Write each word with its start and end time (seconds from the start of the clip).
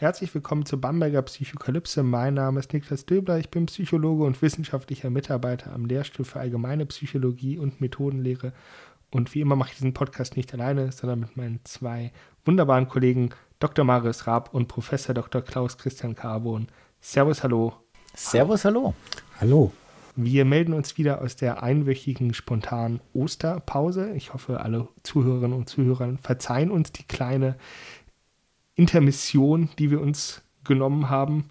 Herzlich 0.00 0.34
willkommen 0.34 0.64
zur 0.64 0.80
Bamberger 0.80 1.20
Psychokalypse. 1.20 2.02
Mein 2.02 2.32
Name 2.32 2.58
ist 2.58 2.72
Niklas 2.72 3.04
Döbler. 3.04 3.38
Ich 3.38 3.50
bin 3.50 3.66
Psychologe 3.66 4.24
und 4.24 4.40
wissenschaftlicher 4.40 5.10
Mitarbeiter 5.10 5.74
am 5.74 5.84
Lehrstuhl 5.84 6.24
für 6.24 6.40
Allgemeine 6.40 6.86
Psychologie 6.86 7.58
und 7.58 7.82
Methodenlehre. 7.82 8.54
Und 9.10 9.34
wie 9.34 9.42
immer 9.42 9.56
mache 9.56 9.72
ich 9.72 9.76
diesen 9.76 9.92
Podcast 9.92 10.38
nicht 10.38 10.54
alleine, 10.54 10.90
sondern 10.90 11.20
mit 11.20 11.36
meinen 11.36 11.60
zwei 11.64 12.12
wunderbaren 12.46 12.88
Kollegen 12.88 13.28
Dr. 13.58 13.84
Marius 13.84 14.26
Raab 14.26 14.54
und 14.54 14.68
Professor 14.68 15.14
Dr. 15.14 15.42
Klaus 15.42 15.76
Christian 15.76 16.14
Carbon. 16.14 16.68
Servus, 17.02 17.42
hallo. 17.42 17.74
Servus, 18.14 18.64
hallo. 18.64 18.94
Hallo. 19.38 19.70
Wir 20.16 20.44
melden 20.44 20.72
uns 20.72 20.98
wieder 20.98 21.20
aus 21.20 21.36
der 21.36 21.62
einwöchigen 21.62 22.34
spontanen 22.34 23.00
Osterpause. 23.12 24.12
Ich 24.14 24.32
hoffe, 24.32 24.60
alle 24.60 24.88
Zuhörerinnen 25.02 25.56
und 25.56 25.68
Zuhörer 25.68 26.16
verzeihen 26.22 26.70
uns 26.70 26.90
die 26.90 27.04
kleine 27.04 27.56
Intermission, 28.80 29.68
die 29.78 29.90
wir 29.90 30.00
uns 30.00 30.42
genommen 30.64 31.10
haben. 31.10 31.50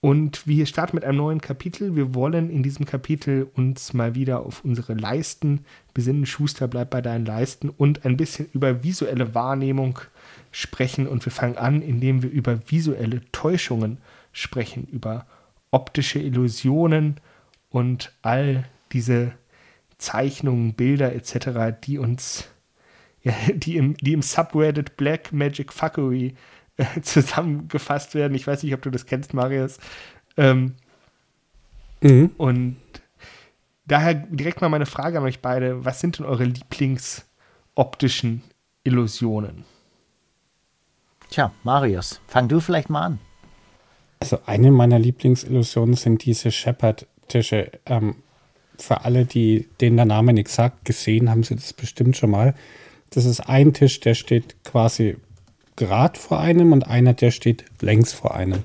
Und 0.00 0.46
wir 0.46 0.64
starten 0.66 0.96
mit 0.96 1.04
einem 1.04 1.18
neuen 1.18 1.40
Kapitel. 1.42 1.94
Wir 1.94 2.14
wollen 2.14 2.50
in 2.50 2.62
diesem 2.62 2.86
Kapitel 2.86 3.48
uns 3.54 3.92
mal 3.92 4.14
wieder 4.14 4.40
auf 4.40 4.64
unsere 4.64 4.94
Leisten 4.94 5.64
besinnen. 5.94 6.24
Schuster 6.24 6.68
bleibt 6.68 6.90
bei 6.90 7.02
deinen 7.02 7.26
Leisten 7.26 7.68
und 7.68 8.06
ein 8.06 8.16
bisschen 8.16 8.48
über 8.52 8.82
visuelle 8.82 9.34
Wahrnehmung 9.34 10.00
sprechen. 10.50 11.06
Und 11.06 11.24
wir 11.24 11.30
fangen 11.30 11.58
an, 11.58 11.82
indem 11.82 12.22
wir 12.22 12.30
über 12.30 12.58
visuelle 12.68 13.20
Täuschungen 13.30 13.98
sprechen, 14.32 14.88
über 14.90 15.26
optische 15.70 16.18
Illusionen 16.18 17.20
und 17.68 18.12
all 18.22 18.64
diese 18.92 19.34
Zeichnungen, 19.98 20.72
Bilder 20.72 21.14
etc., 21.14 21.76
die 21.84 21.98
uns 21.98 22.48
ja, 23.24 23.34
die, 23.54 23.76
im, 23.76 23.96
die 23.98 24.12
im 24.12 24.22
Subreddit 24.22 24.96
Black 24.96 25.32
Magic 25.32 25.72
Fuckery 25.72 26.34
äh, 26.76 26.84
zusammengefasst 27.02 28.14
werden. 28.14 28.34
Ich 28.34 28.46
weiß 28.46 28.62
nicht, 28.62 28.74
ob 28.74 28.82
du 28.82 28.90
das 28.90 29.06
kennst, 29.06 29.34
Marius. 29.34 29.78
Ähm, 30.36 30.74
mhm. 32.00 32.30
Und 32.36 32.76
daher 33.86 34.14
direkt 34.14 34.60
mal 34.60 34.68
meine 34.68 34.86
Frage 34.86 35.18
an 35.18 35.24
euch 35.24 35.40
beide. 35.40 35.84
Was 35.84 36.00
sind 36.00 36.18
denn 36.18 36.26
eure 36.26 36.44
Lieblingsoptischen 36.44 38.42
Illusionen? 38.84 39.64
Tja, 41.30 41.52
Marius, 41.62 42.20
fang 42.26 42.48
du 42.48 42.60
vielleicht 42.60 42.90
mal 42.90 43.06
an. 43.06 43.18
Also 44.20 44.38
eine 44.46 44.70
meiner 44.70 44.98
Lieblingsillusionen 44.98 45.94
sind 45.94 46.24
diese 46.24 46.52
Shepard-Tische. 46.52 47.72
Ähm, 47.86 48.16
für 48.78 49.04
alle, 49.04 49.24
die 49.24 49.68
denen 49.80 49.96
der 49.96 50.06
Name 50.06 50.32
nicht 50.32 50.48
sagt, 50.48 50.84
gesehen 50.84 51.30
haben 51.30 51.42
sie 51.42 51.54
das 51.54 51.72
bestimmt 51.72 52.16
schon 52.16 52.30
mal. 52.30 52.54
Das 53.12 53.24
ist 53.26 53.40
ein 53.40 53.72
Tisch, 53.72 54.00
der 54.00 54.14
steht 54.14 54.56
quasi 54.64 55.16
gerade 55.76 56.18
vor 56.18 56.40
einem 56.40 56.72
und 56.72 56.86
einer, 56.86 57.14
der 57.14 57.30
steht 57.30 57.64
längs 57.80 58.12
vor 58.12 58.34
einem. 58.34 58.64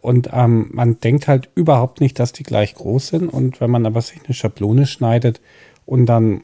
Und 0.00 0.30
ähm, 0.32 0.70
man 0.72 0.98
denkt 1.00 1.28
halt 1.28 1.50
überhaupt 1.54 2.00
nicht, 2.00 2.18
dass 2.18 2.32
die 2.32 2.42
gleich 2.42 2.74
groß 2.74 3.08
sind. 3.08 3.28
Und 3.28 3.60
wenn 3.60 3.70
man 3.70 3.86
aber 3.86 4.00
sich 4.00 4.20
eine 4.24 4.34
Schablone 4.34 4.86
schneidet 4.86 5.40
und 5.84 6.06
dann 6.06 6.42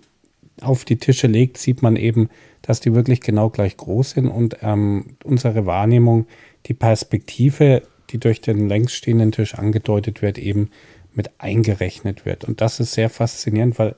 auf 0.60 0.84
die 0.84 0.96
Tische 0.96 1.26
legt, 1.26 1.58
sieht 1.58 1.82
man 1.82 1.96
eben, 1.96 2.28
dass 2.62 2.80
die 2.80 2.94
wirklich 2.94 3.20
genau 3.20 3.50
gleich 3.50 3.76
groß 3.76 4.10
sind 4.10 4.28
und 4.28 4.56
ähm, 4.62 5.16
unsere 5.22 5.66
Wahrnehmung, 5.66 6.26
die 6.66 6.74
Perspektive, 6.74 7.82
die 8.10 8.18
durch 8.18 8.40
den 8.40 8.68
längs 8.68 8.92
stehenden 8.92 9.32
Tisch 9.32 9.54
angedeutet 9.54 10.22
wird, 10.22 10.38
eben 10.38 10.70
mit 11.14 11.30
eingerechnet 11.38 12.24
wird. 12.24 12.44
Und 12.44 12.60
das 12.60 12.80
ist 12.80 12.92
sehr 12.92 13.08
faszinierend, 13.08 13.78
weil 13.78 13.94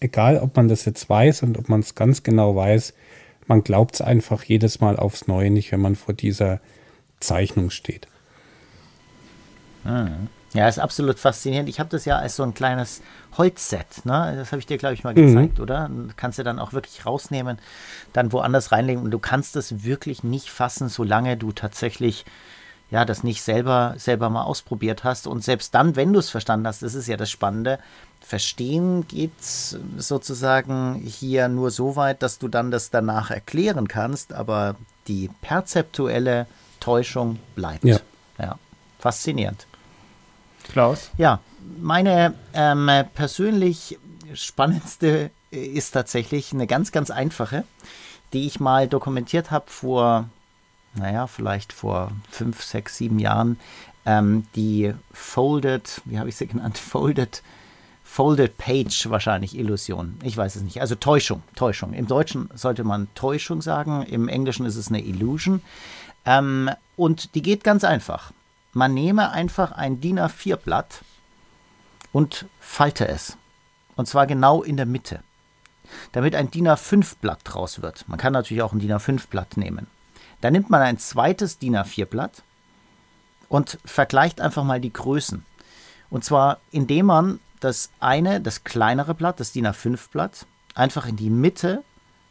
egal 0.00 0.38
ob 0.38 0.56
man 0.56 0.68
das 0.68 0.84
jetzt 0.84 1.08
weiß 1.08 1.42
und 1.42 1.58
ob 1.58 1.68
man 1.68 1.80
es 1.80 1.94
ganz 1.94 2.22
genau 2.22 2.54
weiß, 2.56 2.94
man 3.46 3.62
glaubt 3.62 3.94
es 3.94 4.00
einfach 4.00 4.42
jedes 4.44 4.80
Mal 4.80 4.96
aufs 4.96 5.26
Neue 5.26 5.50
nicht, 5.50 5.72
wenn 5.72 5.80
man 5.80 5.96
vor 5.96 6.14
dieser 6.14 6.60
Zeichnung 7.20 7.70
steht. 7.70 8.06
Mhm. 9.84 10.28
Ja, 10.54 10.66
ist 10.66 10.78
absolut 10.78 11.18
faszinierend. 11.18 11.68
Ich 11.68 11.78
habe 11.78 11.90
das 11.90 12.06
ja 12.06 12.16
als 12.18 12.36
so 12.36 12.42
ein 12.42 12.54
kleines 12.54 13.02
Holzset, 13.36 14.04
ne? 14.04 14.34
Das 14.36 14.50
habe 14.50 14.60
ich 14.60 14.66
dir, 14.66 14.78
glaube 14.78 14.94
ich, 14.94 15.04
mal 15.04 15.12
gezeigt, 15.12 15.58
mhm. 15.58 15.62
oder? 15.62 15.90
Kannst 16.16 16.38
du 16.38 16.42
dann 16.42 16.58
auch 16.58 16.72
wirklich 16.72 17.04
rausnehmen, 17.04 17.58
dann 18.14 18.32
woanders 18.32 18.72
reinlegen 18.72 19.02
und 19.02 19.10
du 19.10 19.18
kannst 19.18 19.56
das 19.56 19.84
wirklich 19.84 20.24
nicht 20.24 20.48
fassen, 20.48 20.88
solange 20.88 21.36
du 21.36 21.52
tatsächlich 21.52 22.24
ja, 22.90 23.04
das 23.04 23.22
nicht 23.22 23.42
selber, 23.42 23.94
selber 23.98 24.30
mal 24.30 24.44
ausprobiert 24.44 25.04
hast. 25.04 25.26
Und 25.26 25.44
selbst 25.44 25.74
dann, 25.74 25.96
wenn 25.96 26.12
du 26.12 26.18
es 26.18 26.30
verstanden 26.30 26.66
hast, 26.66 26.82
das 26.82 26.94
ist 26.94 27.06
ja 27.06 27.18
das 27.18 27.30
Spannende, 27.30 27.78
verstehen 28.20 29.06
geht 29.08 29.32
sozusagen 29.40 30.96
hier 30.96 31.48
nur 31.48 31.70
so 31.70 31.96
weit, 31.96 32.22
dass 32.22 32.38
du 32.38 32.48
dann 32.48 32.70
das 32.70 32.90
danach 32.90 33.30
erklären 33.30 33.88
kannst, 33.88 34.32
aber 34.32 34.76
die 35.06 35.30
perzeptuelle 35.40 36.46
Täuschung 36.80 37.38
bleibt. 37.54 37.84
Ja. 37.84 37.98
ja. 38.38 38.58
Faszinierend. 38.98 39.66
Klaus? 40.70 41.10
Ja, 41.16 41.40
meine 41.80 42.34
ähm, 42.52 42.90
persönlich 43.14 43.98
spannendste 44.34 45.30
ist 45.50 45.92
tatsächlich 45.92 46.52
eine 46.52 46.66
ganz, 46.66 46.92
ganz 46.92 47.10
einfache, 47.10 47.64
die 48.34 48.46
ich 48.46 48.60
mal 48.60 48.86
dokumentiert 48.88 49.50
habe 49.50 49.70
vor 49.70 50.28
naja, 50.94 51.26
vielleicht 51.26 51.72
vor 51.72 52.12
fünf, 52.30 52.62
sechs, 52.62 52.96
sieben 52.96 53.18
Jahren, 53.18 53.58
ähm, 54.06 54.46
die 54.54 54.94
Folded, 55.12 56.00
wie 56.04 56.18
habe 56.18 56.28
ich 56.28 56.36
sie 56.36 56.46
genannt? 56.46 56.78
Folded, 56.78 57.42
Folded 58.10 58.56
Page 58.56 59.10
wahrscheinlich 59.10 59.56
Illusion. 59.56 60.18
Ich 60.24 60.34
weiß 60.34 60.56
es 60.56 60.62
nicht. 60.62 60.80
Also 60.80 60.94
Täuschung, 60.94 61.42
Täuschung. 61.54 61.92
Im 61.92 62.08
Deutschen 62.08 62.48
sollte 62.54 62.82
man 62.82 63.06
Täuschung 63.14 63.60
sagen, 63.60 64.02
im 64.02 64.28
Englischen 64.28 64.64
ist 64.64 64.76
es 64.76 64.88
eine 64.88 65.02
Illusion. 65.04 65.60
Ähm, 66.24 66.70
und 66.96 67.34
die 67.34 67.42
geht 67.42 67.62
ganz 67.62 67.84
einfach. 67.84 68.32
Man 68.72 68.94
nehme 68.94 69.30
einfach 69.30 69.72
ein 69.72 70.00
DIN 70.00 70.18
A4-Blatt 70.18 71.02
und 72.10 72.46
falte 72.58 73.06
es. 73.06 73.36
Und 73.94 74.08
zwar 74.08 74.26
genau 74.26 74.62
in 74.62 74.78
der 74.78 74.86
Mitte. 74.86 75.20
Damit 76.12 76.34
ein 76.34 76.50
DIN 76.50 76.66
A5-Blatt 76.66 77.40
draus 77.44 77.82
wird. 77.82 78.08
Man 78.08 78.18
kann 78.18 78.32
natürlich 78.32 78.62
auch 78.62 78.72
ein 78.72 78.80
DIN 78.80 78.94
A5-Blatt 78.94 79.58
nehmen. 79.58 79.86
Dann 80.40 80.54
nimmt 80.54 80.70
man 80.70 80.80
ein 80.80 80.98
zweites 80.98 81.58
DIN 81.58 81.76
A4-Blatt 81.76 82.42
und 83.50 83.78
vergleicht 83.84 84.40
einfach 84.40 84.64
mal 84.64 84.80
die 84.80 84.92
Größen. 84.92 85.44
Und 86.10 86.24
zwar, 86.24 86.58
indem 86.72 87.06
man 87.06 87.40
das 87.60 87.90
eine, 88.00 88.40
das 88.40 88.64
kleinere 88.64 89.14
Blatt, 89.14 89.40
das 89.40 89.52
DIN 89.52 89.66
A5-Blatt, 89.66 90.46
einfach 90.74 91.06
in 91.06 91.16
die 91.16 91.30
Mitte 91.30 91.82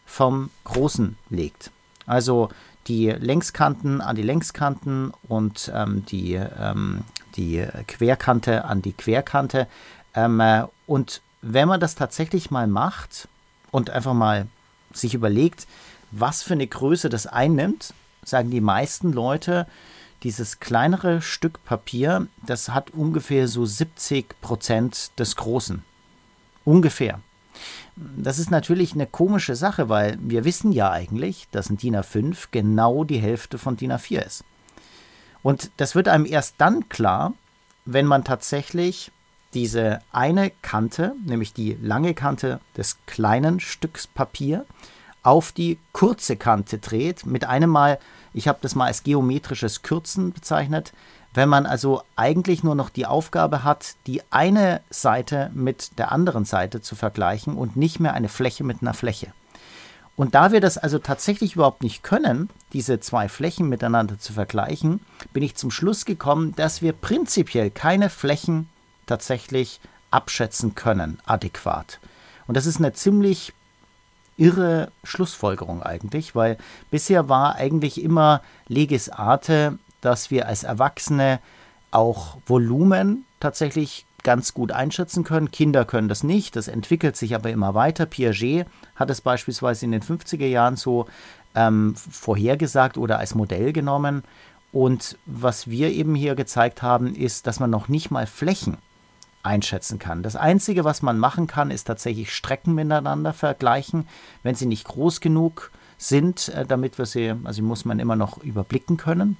vom 0.06 0.50
großen 0.64 1.18
legt. 1.30 1.72
Also 2.06 2.50
die 2.88 3.10
Längskanten 3.10 4.02
an 4.02 4.16
die 4.16 4.22
Längskanten 4.24 5.12
und 5.28 5.72
ähm, 5.76 6.06
die, 6.06 6.36
ähm, 6.36 7.04
die 7.36 7.66
Querkante 7.88 8.66
an 8.66 8.82
die 8.82 8.94
Querkante. 8.94 9.68
Ähm, 10.14 10.40
äh, 10.40 10.64
und 10.86 11.22
wenn 11.42 11.68
man 11.68 11.80
das 11.80 11.96
tatsächlich 11.96 12.50
mal 12.50 12.68
macht 12.68 13.28
und 13.72 13.90
einfach 13.90 14.14
mal 14.14 14.48
sich 14.94 15.14
überlegt, 15.14 15.68
was 16.12 16.44
für 16.44 16.54
eine 16.54 16.68
Größe 16.68 17.10
das 17.10 17.28
einnimmt, 17.28 17.94
sagen 18.24 18.50
die 18.50 18.62
meisten 18.62 19.12
Leute, 19.12 19.68
dieses 20.24 20.60
kleinere 20.60 21.22
Stück 21.22 21.64
Papier, 21.64 22.28
das 22.46 22.70
hat 22.70 22.92
ungefähr 22.92 23.48
so 23.48 23.66
70 23.66 24.42
Prozent 24.42 25.12
des 25.20 25.36
Großen. 25.36 25.84
Ungefähr. 26.66 27.20
Das 27.96 28.40
ist 28.40 28.52
natürlich 28.52 28.94
eine 28.94 29.08
komische 29.08 29.56
Sache, 29.56 29.90
weil 29.90 30.18
wir 30.22 30.46
wissen 30.46 30.72
ja 30.72 30.92
eigentlich, 30.92 31.48
dass 31.52 31.70
ein 31.70 31.78
DIN 31.78 31.96
A5 31.96 32.48
genau 32.52 33.04
die 33.04 33.18
Hälfte 33.18 33.58
von 33.58 33.78
DIN 33.78 33.92
A4 33.92 34.26
ist. 34.26 34.44
Und 35.42 35.72
das 35.78 35.96
wird 35.96 36.08
einem 36.08 36.26
erst 36.26 36.56
dann 36.58 36.90
klar, 36.90 37.34
wenn 37.86 38.06
man 38.06 38.24
tatsächlich 38.24 39.12
diese 39.54 40.02
eine 40.12 40.52
Kante, 40.62 41.16
nämlich 41.26 41.54
die 41.54 41.78
lange 41.82 42.14
Kante 42.14 42.60
des 42.76 42.98
kleinen 43.06 43.60
Stücks 43.60 44.06
Papier, 44.06 44.66
auf 45.28 45.52
die 45.52 45.78
kurze 45.92 46.38
Kante 46.38 46.78
dreht, 46.78 47.26
mit 47.26 47.44
einem 47.44 47.70
Mal, 47.70 48.00
ich 48.34 48.48
habe 48.48 48.60
das 48.62 48.76
mal 48.76 48.86
als 48.86 49.04
geometrisches 49.04 49.82
Kürzen 49.82 50.32
bezeichnet, 50.32 50.94
wenn 51.34 51.50
man 51.50 51.66
also 51.66 52.02
eigentlich 52.16 52.64
nur 52.64 52.76
noch 52.76 52.90
die 52.90 53.06
Aufgabe 53.06 53.66
hat, 53.66 53.96
die 54.08 54.22
eine 54.32 54.80
Seite 54.90 55.52
mit 55.54 56.00
der 56.00 56.14
anderen 56.14 56.46
Seite 56.46 56.80
zu 56.80 56.96
vergleichen 56.96 57.58
und 57.58 57.76
nicht 57.76 58.00
mehr 58.00 58.14
eine 58.14 58.30
Fläche 58.30 58.64
mit 58.64 58.82
einer 58.82 58.94
Fläche. 58.94 59.34
Und 60.16 60.34
da 60.34 60.54
wir 60.54 60.62
das 60.62 60.78
also 60.78 60.98
tatsächlich 60.98 61.56
überhaupt 61.56 61.84
nicht 61.84 62.04
können, 62.04 62.50
diese 62.72 63.02
zwei 63.02 63.28
Flächen 63.28 63.68
miteinander 63.68 64.18
zu 64.18 64.32
vergleichen, 64.32 65.02
bin 65.34 65.44
ich 65.44 65.56
zum 65.56 65.72
Schluss 65.72 66.06
gekommen, 66.06 66.56
dass 66.56 66.82
wir 66.82 66.94
prinzipiell 66.94 67.70
keine 67.70 68.10
Flächen 68.10 68.70
tatsächlich 69.08 69.82
abschätzen 70.10 70.74
können, 70.74 71.20
adäquat. 71.26 72.00
Und 72.48 72.56
das 72.56 72.66
ist 72.66 72.78
eine 72.78 72.94
ziemlich 72.94 73.54
irre 74.38 74.92
Schlussfolgerung 75.04 75.84
eigentlich, 75.84 76.36
weil 76.36 76.58
bisher 76.92 77.28
war 77.28 77.56
eigentlich 77.56 78.02
immer 78.02 78.42
Legis 78.68 79.10
Arte, 79.10 79.78
dass 80.02 80.32
wir 80.32 80.48
als 80.48 80.64
Erwachsene 80.64 81.40
auch 81.92 82.38
Volumen 82.46 83.26
tatsächlich 83.40 84.06
ganz 84.24 84.54
gut 84.54 84.72
einschätzen 84.72 85.24
können. 85.24 85.52
Kinder 85.52 85.86
können 85.86 86.10
das 86.10 86.24
nicht, 86.24 86.56
das 86.56 86.68
entwickelt 86.68 87.16
sich 87.16 87.34
aber 87.34 87.50
immer 87.50 87.74
weiter. 87.74 88.06
Piaget 88.06 88.66
hat 88.96 89.10
es 89.10 89.22
beispielsweise 89.22 89.86
in 89.86 89.92
den 89.92 90.02
50er 90.02 90.46
Jahren 90.46 90.76
so 90.76 91.08
ähm, 91.56 91.96
vorhergesagt 91.96 92.98
oder 92.98 93.20
als 93.20 93.36
Modell 93.36 93.74
genommen. 93.74 94.24
Und 94.72 95.18
was 95.26 95.70
wir 95.70 95.92
eben 95.92 96.14
hier 96.14 96.36
gezeigt 96.36 96.82
haben, 96.82 97.16
ist, 97.16 97.48
dass 97.48 97.60
man 97.60 97.70
noch 97.70 97.88
nicht 97.88 98.12
mal 98.12 98.28
Flächen 98.28 98.78
einschätzen 99.48 99.98
kann. 99.98 100.22
Das 100.22 100.36
Einzige, 100.36 100.84
was 100.84 101.02
man 101.02 101.18
machen 101.18 101.48
kann, 101.48 101.72
ist 101.72 101.86
tatsächlich 101.86 102.34
Strecken 102.34 102.76
miteinander 102.76 103.34
vergleichen, 103.34 104.08
wenn 104.44 104.56
sie 104.56 104.66
nicht 104.68 104.86
groß 104.86 105.22
genug 105.22 105.72
sind, 105.98 106.50
äh, 106.50 106.66
damit 106.66 106.98
wir 106.98 107.06
sie, 107.06 107.34
also 107.44 107.64
muss 107.64 107.86
man 107.86 108.00
immer 108.00 108.16
noch 108.16 108.38
überblicken 108.44 108.98
können. 108.98 109.38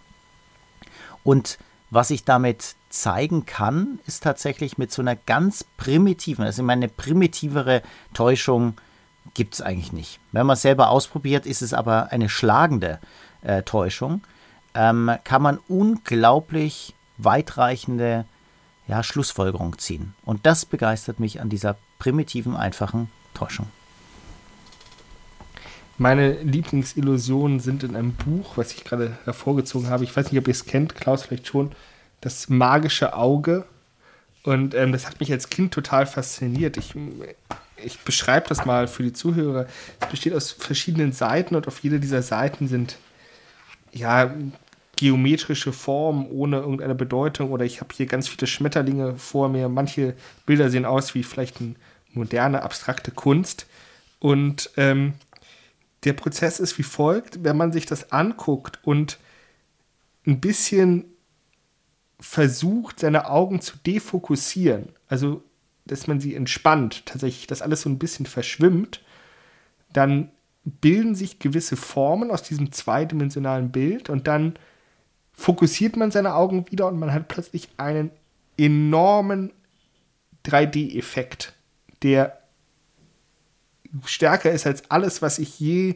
Und 1.24 1.60
was 1.90 2.10
ich 2.10 2.24
damit 2.24 2.76
zeigen 2.90 3.46
kann, 3.46 4.00
ist 4.08 4.24
tatsächlich 4.24 4.78
mit 4.78 4.92
so 4.92 5.02
einer 5.02 5.16
ganz 5.16 5.64
primitiven, 5.78 6.44
also 6.44 6.64
meine 6.64 6.88
primitivere 6.88 7.82
Täuschung 8.14 8.74
gibt 9.34 9.56
es 9.56 9.62
eigentlich 9.62 9.94
nicht. 9.94 10.20
Wenn 10.32 10.46
man 10.46 10.56
es 10.56 10.62
selber 10.62 10.90
ausprobiert, 10.90 11.46
ist 11.46 11.62
es 11.62 11.74
aber 11.74 12.12
eine 12.12 12.30
schlagende 12.30 13.00
äh, 13.42 13.62
Täuschung. 13.64 14.22
Ähm, 14.74 15.12
kann 15.24 15.42
man 15.42 15.60
unglaublich 15.68 16.96
weitreichende 17.18 18.26
ja, 18.88 19.04
Schlussfolgerung 19.04 19.78
ziehen. 19.78 20.14
Und 20.24 20.46
das 20.46 20.66
begeistert 20.66 21.20
mich 21.20 21.42
an 21.42 21.50
dieser 21.50 21.78
primitiven, 22.00 22.56
einfachen 22.56 23.10
Täuschung. 23.34 23.68
Meine 25.98 26.34
Lieblingsillusionen 26.44 27.60
sind 27.60 27.84
in 27.84 27.96
einem 27.96 28.14
Buch, 28.14 28.56
was 28.56 28.72
ich 28.74 28.84
gerade 28.84 29.18
hervorgezogen 29.24 29.90
habe. 29.90 30.04
Ich 30.04 30.16
weiß 30.16 30.32
nicht, 30.32 30.40
ob 30.40 30.48
ihr 30.48 30.52
es 30.52 30.66
kennt, 30.66 30.96
Klaus 30.96 31.24
vielleicht 31.24 31.48
schon. 31.48 31.72
Das 32.22 32.50
magische 32.50 33.16
Auge. 33.16 33.66
Und 34.44 34.76
ähm, 34.76 34.92
das 34.92 35.08
hat 35.08 35.20
mich 35.20 35.32
als 35.32 35.50
Kind 35.50 35.74
total 35.74 36.06
fasziniert. 36.06 36.78
Ich, 36.78 36.94
ich 37.84 38.00
beschreibe 38.00 38.48
das 38.48 38.66
mal 38.66 38.88
für 38.88 39.04
die 39.04 39.12
Zuhörer. 39.12 39.66
Es 40.00 40.08
besteht 40.08 40.34
aus 40.34 40.52
verschiedenen 40.52 41.12
Seiten 41.12 41.56
und 41.56 41.68
auf 41.68 41.80
jeder 41.80 41.98
dieser 41.98 42.22
Seiten 42.22 42.68
sind 42.68 42.98
ja 43.92 44.32
geometrische 44.98 45.72
Formen 45.72 46.30
ohne 46.30 46.58
irgendeine 46.58 46.96
Bedeutung. 46.96 47.52
Oder 47.52 47.64
ich 47.64 47.80
habe 47.80 47.94
hier 47.96 48.06
ganz 48.06 48.28
viele 48.28 48.48
Schmetterlinge 48.48 49.16
vor 49.16 49.48
mir. 49.48 49.70
Manche 49.70 50.16
Bilder 50.46 50.70
sehen 50.70 50.86
aus 50.86 51.16
wie 51.16 51.24
vielleicht 51.24 51.62
eine 51.62 51.76
moderne, 52.14 52.64
abstrakte 52.64 53.12
Kunst. 53.12 53.68
Und 54.20 54.72
ähm, 54.76 55.14
der 56.04 56.14
Prozess 56.14 56.60
ist 56.60 56.78
wie 56.78 56.84
folgt, 56.84 57.44
wenn 57.44 57.58
man 57.58 57.72
sich 57.72 57.86
das 57.86 58.12
anguckt 58.12 58.80
und 58.84 59.20
ein 60.26 60.42
bisschen 60.42 61.06
versucht, 62.20 63.00
seine 63.00 63.30
Augen 63.30 63.62
zu 63.62 63.78
defokussieren, 63.86 64.90
also 65.08 65.44
dass 65.86 66.08
man 66.08 66.20
sie 66.20 66.36
entspannt, 66.36 67.06
tatsächlich, 67.06 67.48
dass 67.48 67.62
alles 67.62 67.82
so 67.82 67.90
ein 67.90 68.00
bisschen 68.00 68.26
verschwimmt, 68.26 69.02
dann 69.94 70.32
bilden 70.66 71.16
sich 71.16 71.40
gewisse 71.40 71.78
Formen 71.78 72.30
aus 72.30 72.44
diesem 72.44 72.72
zweidimensionalen 72.72 73.72
Bild 73.72 74.10
und 74.10 74.28
dann 74.28 74.58
fokussiert 75.38 75.96
man 75.96 76.12
seine 76.12 76.36
Augen 76.36 76.66
wieder 76.70 76.88
und 76.88 77.00
man 77.00 77.14
hat 77.14 77.28
plötzlich 77.30 77.70
einen 77.78 78.10
enormen 78.58 79.54
3D-Effekt, 80.46 81.54
der 82.02 82.40
stärker 84.06 84.52
ist 84.52 84.66
als 84.66 84.90
alles, 84.90 85.22
was 85.22 85.40
ich 85.40 85.60
je 85.60 85.96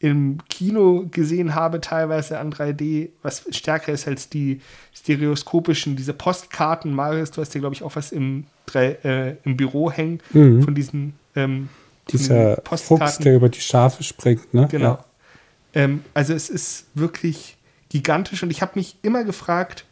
im 0.00 0.38
Kino 0.48 1.06
gesehen 1.10 1.54
habe, 1.54 1.80
teilweise 1.80 2.38
an 2.38 2.52
3D, 2.52 3.10
was 3.22 3.44
stärker 3.50 3.92
ist 3.92 4.06
als 4.06 4.28
die 4.28 4.60
stereoskopischen, 4.92 5.96
diese 5.96 6.12
Postkarten. 6.12 6.92
Marius, 6.92 7.30
du 7.30 7.40
hast 7.40 7.54
ja, 7.54 7.60
glaube 7.60 7.74
ich, 7.74 7.82
auch 7.82 7.96
was 7.96 8.12
im, 8.12 8.44
äh, 8.74 9.36
im 9.44 9.56
Büro 9.56 9.90
hängen 9.90 10.20
mhm. 10.32 10.62
von 10.62 10.74
diesen 10.74 11.14
ähm, 11.36 11.68
Dieser 12.10 12.60
Fuchs, 12.64 13.18
der 13.18 13.36
über 13.36 13.48
die 13.48 13.60
Schafe 13.60 14.02
springt, 14.02 14.52
ne? 14.52 14.68
Genau. 14.70 14.84
Ja. 14.84 15.04
Ähm, 15.74 16.04
also 16.12 16.34
es 16.34 16.50
ist 16.50 16.86
wirklich 16.94 17.56
gigantisch 17.94 18.42
und 18.42 18.50
ich 18.50 18.60
habe 18.60 18.72
mich 18.74 18.96
immer 19.02 19.22
gefragt, 19.22 19.84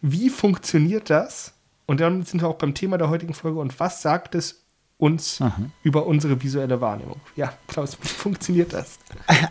wie 0.00 0.30
funktioniert 0.30 1.10
das? 1.10 1.52
Und 1.84 2.00
dann 2.00 2.22
sind 2.24 2.40
wir 2.40 2.48
auch 2.48 2.56
beim 2.56 2.72
Thema 2.74 2.96
der 2.96 3.10
heutigen 3.10 3.34
Folge 3.34 3.60
und 3.60 3.78
was 3.78 4.00
sagt 4.00 4.34
es 4.34 4.64
uns 4.96 5.40
mhm. 5.40 5.72
über 5.82 6.06
unsere 6.06 6.42
visuelle 6.42 6.80
Wahrnehmung. 6.80 7.20
Ja, 7.36 7.52
Klaus, 7.68 7.98
wie 8.00 8.08
funktioniert 8.08 8.72
das? 8.72 8.98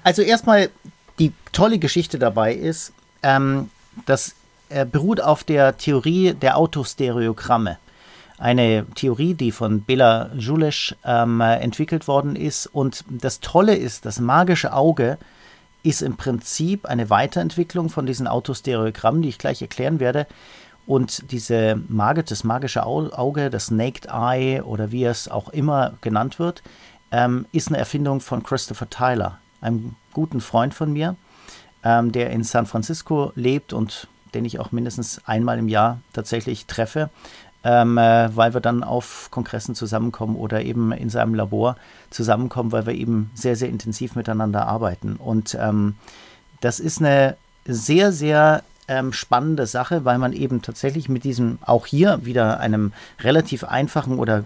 Also 0.04 0.24
erstmal, 0.24 0.72
die 1.20 1.34
tolle 1.52 1.78
Geschichte 1.78 2.18
dabei 2.18 2.56
ist, 2.56 2.94
ähm, 3.22 3.70
das 4.08 4.34
äh, 4.70 4.84
beruht 4.84 5.22
auf 5.22 5.44
der 5.44 5.78
Theorie 5.78 6.34
der 6.34 6.58
Autostereogramme. 6.58 7.78
Eine 8.40 8.88
Theorie, 8.96 9.36
die 9.36 9.52
von 9.52 9.84
Bela 9.84 10.32
Julesch 10.36 10.96
ähm, 11.06 11.42
entwickelt 11.42 12.08
worden 12.08 12.36
ist. 12.36 12.66
Und 12.66 13.06
das 13.08 13.40
Tolle 13.40 13.76
ist, 13.76 14.06
das 14.06 14.20
magische 14.20 14.74
Auge 14.74 15.20
ist 15.84 16.02
im 16.02 16.18
Prinzip 16.18 16.86
eine 16.86 17.10
Weiterentwicklung 17.10 17.90
von 17.90 18.06
diesen 18.06 18.28
Autostereogrammen, 18.28 19.22
die 19.22 19.30
ich 19.30 19.38
gleich 19.38 19.62
erklären 19.62 20.00
werde. 20.00 20.28
Und 20.86 21.32
diese 21.32 21.82
Mage, 21.88 22.24
das 22.24 22.44
magische 22.44 22.86
Auge, 22.86 23.50
das 23.50 23.72
Naked 23.72 24.08
Eye 24.08 24.62
oder 24.62 24.92
wie 24.92 25.06
es 25.06 25.28
auch 25.28 25.50
immer 25.50 25.94
genannt 26.02 26.40
wird, 26.40 26.64
ähm, 27.12 27.46
ist 27.52 27.68
eine 27.68 27.78
Erfindung 27.78 28.20
von 28.20 28.44
Christopher 28.44 28.90
Tyler, 28.90 29.40
einem 29.62 29.96
guten 30.14 30.42
Freund 30.42 30.74
von 30.74 30.92
mir, 30.92 31.16
ähm, 31.84 32.12
der 32.12 32.32
in 32.32 32.44
San 32.44 32.66
Francisco 32.66 33.32
lebt 33.36 33.74
und 33.74 34.08
den 34.34 34.46
ich 34.46 34.60
auch 34.60 34.72
mindestens 34.72 35.22
einmal 35.26 35.60
im 35.60 35.68
Jahr 35.68 36.00
tatsächlich 36.14 36.66
treffe, 36.66 37.10
ähm, 37.64 37.98
äh, 37.98 38.36
weil 38.36 38.54
wir 38.54 38.62
dann 38.62 38.84
auf 38.84 39.30
Kongressen 39.32 39.76
zusammenkommen 39.76 40.36
oder 40.36 40.64
eben 40.64 40.92
in 40.92 41.10
seinem 41.10 41.36
Labor 41.36 41.76
zusammenkommen, 42.10 42.72
weil 42.72 42.86
wir 42.86 42.94
eben 42.94 43.32
sehr, 43.34 43.56
sehr 43.56 43.70
intensiv 43.70 44.16
miteinander 44.16 44.68
arbeiten. 44.68 45.16
Und 45.16 45.58
ähm, 45.60 45.96
das 46.60 46.80
ist 46.80 47.00
eine 47.00 47.38
sehr, 47.66 48.12
sehr 48.12 48.64
ähm, 48.88 49.14
spannende 49.14 49.68
Sache, 49.68 50.06
weil 50.06 50.18
man 50.18 50.34
eben 50.34 50.62
tatsächlich 50.62 51.08
mit 51.08 51.24
diesem 51.24 51.60
auch 51.62 51.86
hier 51.86 52.26
wieder 52.26 52.60
einem 52.60 52.94
relativ 53.20 53.64
einfachen 53.64 54.20
oder 54.20 54.44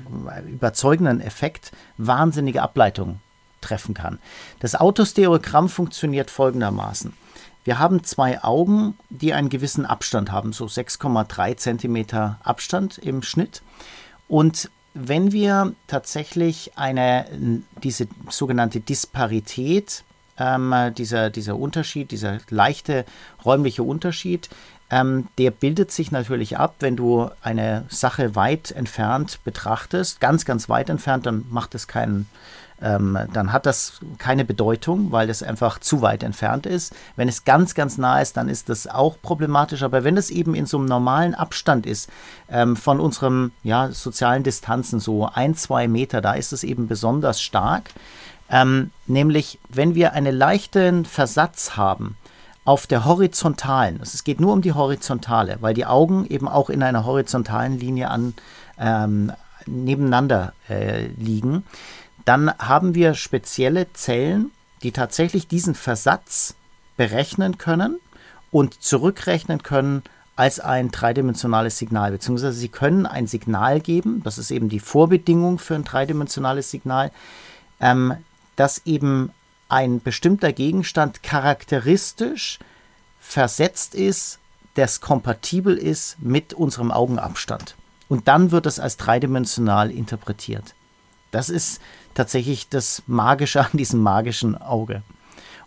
überzeugenden 0.47 1.21
Effekt 1.21 1.71
wahnsinnige 1.97 2.61
Ableitungen 2.61 3.21
treffen 3.61 3.93
kann. 3.93 4.19
Das 4.59 4.75
Autostereogramm 4.75 5.69
funktioniert 5.69 6.29
folgendermaßen. 6.29 7.13
Wir 7.65 7.79
haben 7.79 8.03
zwei 8.03 8.43
Augen, 8.43 8.95
die 9.09 9.33
einen 9.33 9.49
gewissen 9.49 9.85
Abstand 9.85 10.31
haben, 10.31 10.53
so 10.53 10.65
6,3 10.65 11.57
Zentimeter 11.57 12.39
Abstand 12.43 12.99
im 12.99 13.23
Schnitt. 13.23 13.63
Und 14.27 14.69
wenn 14.93 15.31
wir 15.31 15.73
tatsächlich 15.87 16.73
eine, 16.77 17.25
diese 17.83 18.07
sogenannte 18.29 18.79
Disparität 18.79 20.03
ähm, 20.37 20.73
dieser, 20.95 21.31
dieser 21.31 21.57
Unterschied, 21.57 22.11
dieser 22.11 22.37
leichte 22.49 23.03
räumliche 23.43 23.81
Unterschied, 23.83 24.49
ähm, 24.91 25.27
der 25.39 25.49
bildet 25.49 25.91
sich 25.91 26.11
natürlich 26.11 26.57
ab, 26.57 26.75
wenn 26.79 26.95
du 26.95 27.29
eine 27.41 27.85
Sache 27.89 28.35
weit 28.35 28.71
entfernt 28.71 29.39
betrachtest, 29.43 30.19
ganz, 30.19 30.45
ganz 30.45 30.69
weit 30.69 30.89
entfernt, 30.89 31.25
dann 31.25 31.45
macht 31.49 31.73
es 31.73 31.87
keinen, 31.87 32.29
ähm, 32.81 33.17
dann 33.31 33.53
hat 33.53 33.65
das 33.65 33.99
keine 34.17 34.43
Bedeutung, 34.43 35.11
weil 35.11 35.29
es 35.29 35.41
einfach 35.41 35.79
zu 35.79 36.01
weit 36.01 36.23
entfernt 36.23 36.65
ist. 36.65 36.93
Wenn 37.15 37.29
es 37.29 37.45
ganz, 37.45 37.73
ganz 37.73 37.97
nah 37.97 38.21
ist, 38.21 38.35
dann 38.35 38.49
ist 38.49 38.69
das 38.69 38.87
auch 38.87 39.17
problematisch. 39.21 39.83
Aber 39.83 40.03
wenn 40.03 40.17
es 40.17 40.29
eben 40.29 40.55
in 40.55 40.65
so 40.65 40.77
einem 40.77 40.87
normalen 40.87 41.35
Abstand 41.35 41.85
ist 41.85 42.09
ähm, 42.49 42.75
von 42.75 42.99
unserem 42.99 43.51
ja, 43.63 43.91
sozialen 43.91 44.43
Distanzen, 44.43 44.99
so 44.99 45.25
ein, 45.25 45.55
zwei 45.55 45.87
Meter, 45.87 46.21
da 46.21 46.33
ist 46.33 46.51
es 46.51 46.63
eben 46.63 46.87
besonders 46.87 47.41
stark. 47.41 47.91
Ähm, 48.49 48.91
nämlich, 49.07 49.59
wenn 49.69 49.95
wir 49.95 50.13
einen 50.13 50.35
leichten 50.35 51.05
Versatz 51.05 51.77
haben 51.77 52.17
auf 52.65 52.87
der 52.87 53.05
horizontalen, 53.05 53.99
es 54.01 54.23
geht 54.23 54.41
nur 54.41 54.51
um 54.51 54.61
die 54.61 54.73
horizontale, 54.73 55.57
weil 55.61 55.73
die 55.73 55.85
Augen 55.85 56.25
eben 56.27 56.47
auch 56.47 56.69
in 56.69 56.83
einer 56.83 57.05
horizontalen 57.05 57.79
Linie 57.79 58.09
an, 58.09 58.33
ähm, 58.77 59.31
nebeneinander 59.65 60.53
äh, 60.69 61.07
liegen, 61.17 61.63
dann 62.25 62.51
haben 62.57 62.95
wir 62.95 63.13
spezielle 63.13 63.91
Zellen, 63.93 64.51
die 64.83 64.91
tatsächlich 64.91 65.47
diesen 65.47 65.75
Versatz 65.75 66.55
berechnen 66.97 67.57
können 67.57 67.99
und 68.51 68.81
zurückrechnen 68.81 69.63
können 69.63 70.03
als 70.35 70.59
ein 70.59 70.91
dreidimensionales 70.91 71.77
Signal, 71.77 72.11
beziehungsweise 72.11 72.57
sie 72.57 72.67
können 72.67 73.05
ein 73.05 73.27
Signal 73.27 73.79
geben, 73.79 74.21
das 74.23 74.37
ist 74.37 74.51
eben 74.51 74.67
die 74.67 74.81
Vorbedingung 74.81 75.59
für 75.59 75.75
ein 75.75 75.85
dreidimensionales 75.85 76.71
Signal, 76.71 77.11
ähm, 77.79 78.15
dass 78.55 78.81
eben 78.85 79.31
ein 79.69 80.01
bestimmter 80.01 80.51
Gegenstand 80.51 81.23
charakteristisch 81.23 82.59
versetzt 83.19 83.95
ist, 83.95 84.39
das 84.75 84.99
kompatibel 84.99 85.77
ist 85.77 86.17
mit 86.19 86.53
unserem 86.53 86.91
Augenabstand. 86.91 87.75
Und 88.09 88.27
dann 88.27 88.51
wird 88.51 88.65
es 88.65 88.79
als 88.79 88.97
dreidimensional 88.97 89.89
interpretiert. 89.89 90.75
Das 91.35 91.49
ist 91.49 91.81
tatsächlich 92.13 92.69
das 92.69 93.03
Magische 93.07 93.59
an 93.59 93.71
diesem 93.73 93.99
magischen 94.01 94.55
Auge. 94.55 95.01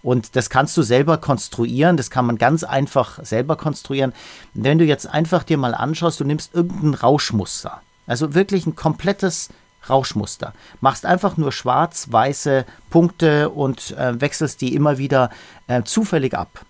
Und 0.01 0.35
das 0.35 0.49
kannst 0.49 0.75
du 0.79 0.83
selber 0.83 1.19
konstruieren, 1.19 1.99
das 1.99 2.09
kann 2.09 2.25
man 2.25 2.39
ganz 2.39 2.65
einfach 2.65 3.23
selber 3.23 3.55
konstruieren. 3.57 4.15
Wenn 4.55 4.79
du 4.79 4.87
jetzt 4.87 5.07
einfach 5.07 5.43
dir 5.43 5.59
mal 5.59 5.75
anschaust, 5.75 6.21
du 6.21 6.25
nimmst 6.25 6.55
irgendein 6.55 6.95
Rauschmuster, 6.95 7.83
also 8.07 8.33
wirklich 8.33 8.65
ein 8.65 8.77
komplettes 8.77 9.51
Rauschmuster, 9.91 10.55
machst 10.81 11.05
einfach 11.05 11.37
nur 11.37 11.53
schwarz-weiße 11.53 12.65
Punkte 12.89 13.51
und 13.51 13.91
äh, 13.91 14.19
wechselst 14.19 14.63
die 14.63 14.75
immer 14.75 14.97
wieder 14.97 15.29
äh, 15.67 15.83
zufällig 15.83 16.33
ab. 16.33 16.65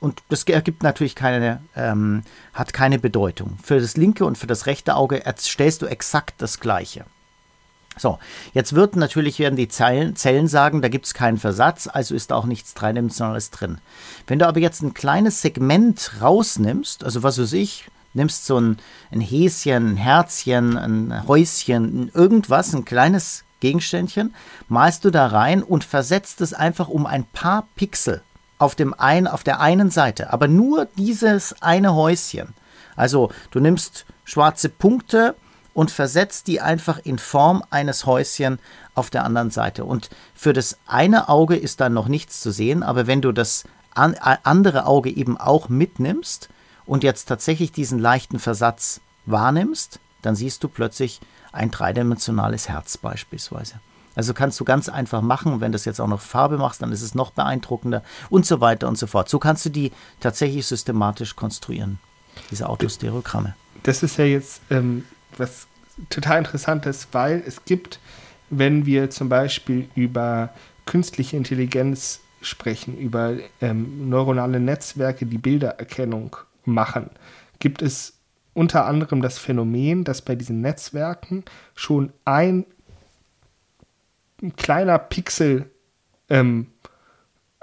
Und 0.00 0.22
das 0.28 0.42
ergibt 0.42 0.82
natürlich 0.82 1.14
keine, 1.14 1.62
ähm, 1.74 2.24
hat 2.52 2.74
keine 2.74 2.98
Bedeutung. 2.98 3.56
Für 3.62 3.80
das 3.80 3.96
linke 3.96 4.26
und 4.26 4.36
für 4.36 4.46
das 4.46 4.66
rechte 4.66 4.96
Auge 4.96 5.22
stellst 5.38 5.80
du 5.80 5.86
exakt 5.86 6.34
das 6.42 6.60
Gleiche. 6.60 7.06
So, 7.96 8.18
jetzt 8.52 8.74
wird 8.74 8.96
natürlich 8.96 9.38
werden 9.38 9.56
die 9.56 9.68
Zellen, 9.68 10.16
Zellen 10.16 10.48
sagen, 10.48 10.82
da 10.82 10.88
gibt 10.88 11.06
es 11.06 11.14
keinen 11.14 11.38
Versatz, 11.38 11.88
also 11.90 12.14
ist 12.14 12.30
da 12.30 12.36
auch 12.36 12.44
nichts 12.44 12.74
Dreidimensionales 12.74 13.50
drin. 13.50 13.78
Wenn 14.26 14.40
du 14.40 14.48
aber 14.48 14.60
jetzt 14.60 14.82
ein 14.82 14.94
kleines 14.94 15.42
Segment 15.42 16.12
rausnimmst, 16.20 17.04
also 17.04 17.22
was 17.22 17.40
weiß 17.40 17.52
ich, 17.52 17.88
nimmst 18.12 18.46
so 18.46 18.58
ein, 18.60 18.78
ein 19.12 19.20
Häschen, 19.20 19.92
ein 19.92 19.96
Herzchen, 19.96 20.76
ein 20.76 21.26
Häuschen, 21.28 22.10
irgendwas, 22.14 22.74
ein 22.74 22.84
kleines 22.84 23.44
Gegenständchen, 23.60 24.34
malst 24.68 25.04
du 25.04 25.10
da 25.10 25.26
rein 25.26 25.62
und 25.62 25.84
versetzt 25.84 26.40
es 26.40 26.52
einfach 26.52 26.88
um 26.88 27.06
ein 27.06 27.24
paar 27.24 27.68
Pixel 27.76 28.22
auf, 28.58 28.74
dem 28.74 28.94
ein, 28.94 29.26
auf 29.26 29.44
der 29.44 29.60
einen 29.60 29.90
Seite, 29.90 30.32
aber 30.32 30.48
nur 30.48 30.86
dieses 30.96 31.62
eine 31.62 31.94
Häuschen. 31.94 32.54
Also 32.96 33.30
du 33.50 33.60
nimmst 33.60 34.06
schwarze 34.24 34.68
Punkte, 34.68 35.34
und 35.74 35.90
versetzt 35.90 36.46
die 36.46 36.60
einfach 36.60 36.98
in 37.04 37.18
Form 37.18 37.62
eines 37.68 38.06
Häuschen 38.06 38.58
auf 38.94 39.10
der 39.10 39.24
anderen 39.24 39.50
Seite. 39.50 39.84
Und 39.84 40.08
für 40.34 40.52
das 40.52 40.78
eine 40.86 41.28
Auge 41.28 41.56
ist 41.56 41.80
dann 41.80 41.92
noch 41.92 42.08
nichts 42.08 42.40
zu 42.40 42.50
sehen, 42.50 42.82
aber 42.82 43.06
wenn 43.06 43.20
du 43.20 43.32
das 43.32 43.64
andere 43.94 44.86
Auge 44.86 45.10
eben 45.10 45.36
auch 45.36 45.68
mitnimmst 45.68 46.48
und 46.86 47.04
jetzt 47.04 47.26
tatsächlich 47.26 47.72
diesen 47.72 47.98
leichten 47.98 48.38
Versatz 48.38 49.00
wahrnimmst, 49.26 50.00
dann 50.22 50.34
siehst 50.34 50.64
du 50.64 50.68
plötzlich 50.68 51.20
ein 51.52 51.70
dreidimensionales 51.70 52.68
Herz 52.68 52.96
beispielsweise. 52.96 53.74
Also 54.16 54.32
kannst 54.32 54.58
du 54.60 54.64
ganz 54.64 54.88
einfach 54.88 55.22
machen. 55.22 55.60
Wenn 55.60 55.72
du 55.72 55.76
das 55.76 55.84
jetzt 55.84 56.00
auch 56.00 56.08
noch 56.08 56.20
Farbe 56.20 56.56
machst, 56.56 56.82
dann 56.82 56.92
ist 56.92 57.02
es 57.02 57.14
noch 57.14 57.30
beeindruckender 57.32 58.02
und 58.30 58.46
so 58.46 58.60
weiter 58.60 58.88
und 58.88 58.96
so 58.96 59.06
fort. 59.06 59.28
So 59.28 59.38
kannst 59.38 59.64
du 59.66 59.70
die 59.70 59.92
tatsächlich 60.20 60.66
systematisch 60.66 61.36
konstruieren, 61.36 61.98
diese 62.50 62.68
Autostereogramme. 62.68 63.54
Das 63.82 64.02
ist 64.02 64.16
ja 64.16 64.24
jetzt 64.24 64.60
ähm, 64.70 65.04
was 65.38 65.66
total 66.10 66.38
interessantes, 66.38 67.08
weil 67.12 67.42
es 67.46 67.64
gibt, 67.64 68.00
wenn 68.50 68.86
wir 68.86 69.10
zum 69.10 69.28
Beispiel 69.28 69.88
über 69.94 70.50
künstliche 70.86 71.36
Intelligenz 71.36 72.20
sprechen, 72.42 72.98
über 72.98 73.36
ähm, 73.60 74.08
neuronale 74.08 74.60
Netzwerke, 74.60 75.26
die 75.26 75.38
Bildererkennung 75.38 76.36
machen, 76.64 77.10
gibt 77.58 77.82
es 77.82 78.18
unter 78.52 78.86
anderem 78.86 79.22
das 79.22 79.38
Phänomen, 79.38 80.04
dass 80.04 80.22
bei 80.22 80.34
diesen 80.34 80.60
Netzwerken 80.60 81.44
schon 81.74 82.12
ein 82.24 82.66
kleiner 84.56 84.98
Pixel, 84.98 85.70
ähm, 86.28 86.68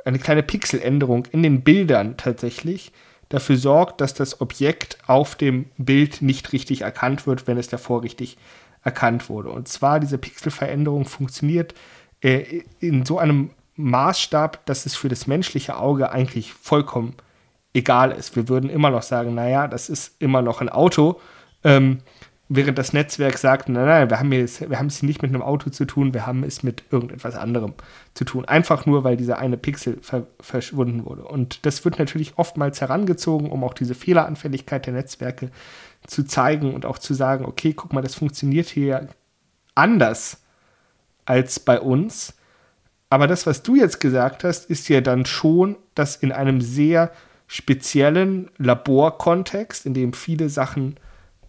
eine 0.04 0.20
kleine 0.20 0.44
Pixeländerung 0.44 1.28
in 1.32 1.44
den 1.44 1.62
Bildern 1.62 2.18
tatsächlich 2.18 2.92
dafür 3.34 3.58
sorgt, 3.58 4.02
dass 4.02 4.14
das 4.14 4.42
Objekt 4.42 4.98
auf 5.08 5.36
dem 5.36 5.66
Bild 5.78 6.22
nicht 6.22 6.54
richtig 6.54 6.82
erkannt 6.82 7.26
wird, 7.26 7.48
wenn 7.48 7.58
es 7.58 7.68
davor 7.68 8.04
richtig 8.04 8.38
erkannt 8.84 9.30
wurde. 9.30 9.50
Und 9.50 9.68
zwar 9.68 10.00
diese 10.00 10.18
Pixelveränderung 10.18 11.06
funktioniert 11.06 11.74
äh, 12.22 12.64
in 12.80 13.06
so 13.06 13.20
einem 13.20 13.52
Maßstab, 13.76 14.66
dass 14.66 14.86
es 14.86 14.96
für 14.96 15.10
das 15.10 15.28
menschliche 15.28 15.78
Auge 15.78 16.12
eigentlich 16.12 16.54
vollkommen 16.54 17.16
egal 17.74 18.12
ist. 18.12 18.36
Wir 18.36 18.50
würden 18.50 18.70
immer 18.70 18.90
noch 18.90 19.04
sagen, 19.04 19.34
naja, 19.34 19.68
das 19.68 19.90
ist 19.90 20.22
immer 20.22 20.42
noch 20.42 20.62
ein 20.62 20.70
Auto. 20.70 21.20
Ähm, 21.64 22.00
während 22.54 22.78
das 22.78 22.92
Netzwerk 22.92 23.38
sagt, 23.38 23.70
nein, 23.70 23.86
nein, 23.86 24.10
wir 24.10 24.20
haben, 24.20 24.32
jetzt, 24.34 24.70
wir 24.70 24.78
haben 24.78 24.88
es 24.88 25.02
nicht 25.04 25.22
mit 25.22 25.32
einem 25.34 25.42
Auto 25.42 25.70
zu 25.70 25.86
tun, 25.86 26.14
wir 26.14 26.28
haben 26.28 26.44
es 26.44 26.64
mit 26.64 26.84
irgendetwas 26.92 27.36
anderem 27.36 27.74
zu 28.14 28.26
tun. 28.26 28.44
Einfach 28.44 28.86
nur, 28.86 29.06
weil 29.06 29.16
dieser 29.16 29.38
eine 29.40 29.56
Pixel 29.56 30.00
ver 30.02 30.28
verschwunden 30.42 31.06
wurde. 31.06 31.24
Und 31.24 31.66
das 31.66 31.86
wird 31.86 31.98
natürlich 31.98 32.38
oftmals 32.38 32.82
herangezogen, 32.82 33.50
um 33.50 33.64
auch 33.64 33.74
diese 33.74 33.96
Fehleranfälligkeit 33.96 34.86
der 34.86 34.94
Netzwerke 34.94 35.50
zu 36.06 36.24
zeigen 36.24 36.74
und 36.74 36.86
auch 36.86 36.98
zu 36.98 37.14
sagen, 37.14 37.46
okay, 37.46 37.74
guck 37.74 37.94
mal, 37.94 38.02
das 38.02 38.16
funktioniert 38.16 38.68
hier 38.68 39.08
anders 39.74 40.42
als 41.24 41.58
bei 41.62 41.80
uns. 41.80 42.34
Aber 43.10 43.28
das, 43.28 43.46
was 43.46 43.64
du 43.64 43.76
jetzt 43.76 44.02
gesagt 44.02 44.44
hast, 44.44 44.70
ist 44.70 44.90
ja 44.90 45.00
dann 45.00 45.26
schon, 45.26 45.78
dass 45.96 46.18
in 46.18 46.34
einem 46.34 46.60
sehr 46.60 47.12
speziellen 47.48 48.52
Laborkontext, 48.58 49.86
in 49.86 49.94
dem 49.94 50.12
viele 50.12 50.50
Sachen 50.50 50.98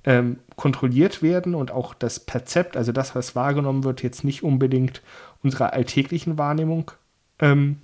ähm, 0.05 0.39
kontrolliert 0.57 1.23
werden 1.23 1.55
und 1.55 1.71
auch 1.71 1.95
das 1.95 2.21
Perzept, 2.21 2.77
also 2.77 2.93
das, 2.93 3.15
was 3.15 3.37
wahrgenommen 3.37 3.85
wird, 3.85 4.03
jetzt 4.03 4.25
nicht 4.25 4.43
unbedingt 4.43 5.03
unserer 5.43 5.73
alltäglichen 5.73 6.39
Wahrnehmung 6.39 6.91
ähm, 7.39 7.79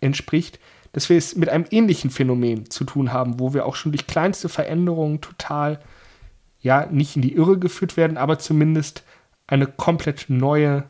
entspricht, 0.00 0.58
dass 0.92 1.08
wir 1.08 1.16
es 1.16 1.36
mit 1.36 1.48
einem 1.48 1.66
ähnlichen 1.70 2.10
Phänomen 2.10 2.70
zu 2.70 2.84
tun 2.84 3.12
haben, 3.12 3.40
wo 3.40 3.54
wir 3.54 3.66
auch 3.66 3.76
schon 3.76 3.92
durch 3.92 4.06
kleinste 4.06 4.48
Veränderungen 4.48 5.20
total, 5.20 5.80
ja, 6.60 6.86
nicht 6.86 7.16
in 7.16 7.22
die 7.22 7.34
Irre 7.34 7.58
geführt 7.58 7.96
werden, 7.96 8.16
aber 8.16 8.38
zumindest 8.38 9.04
eine 9.46 9.66
komplett 9.66 10.26
neue, 10.28 10.84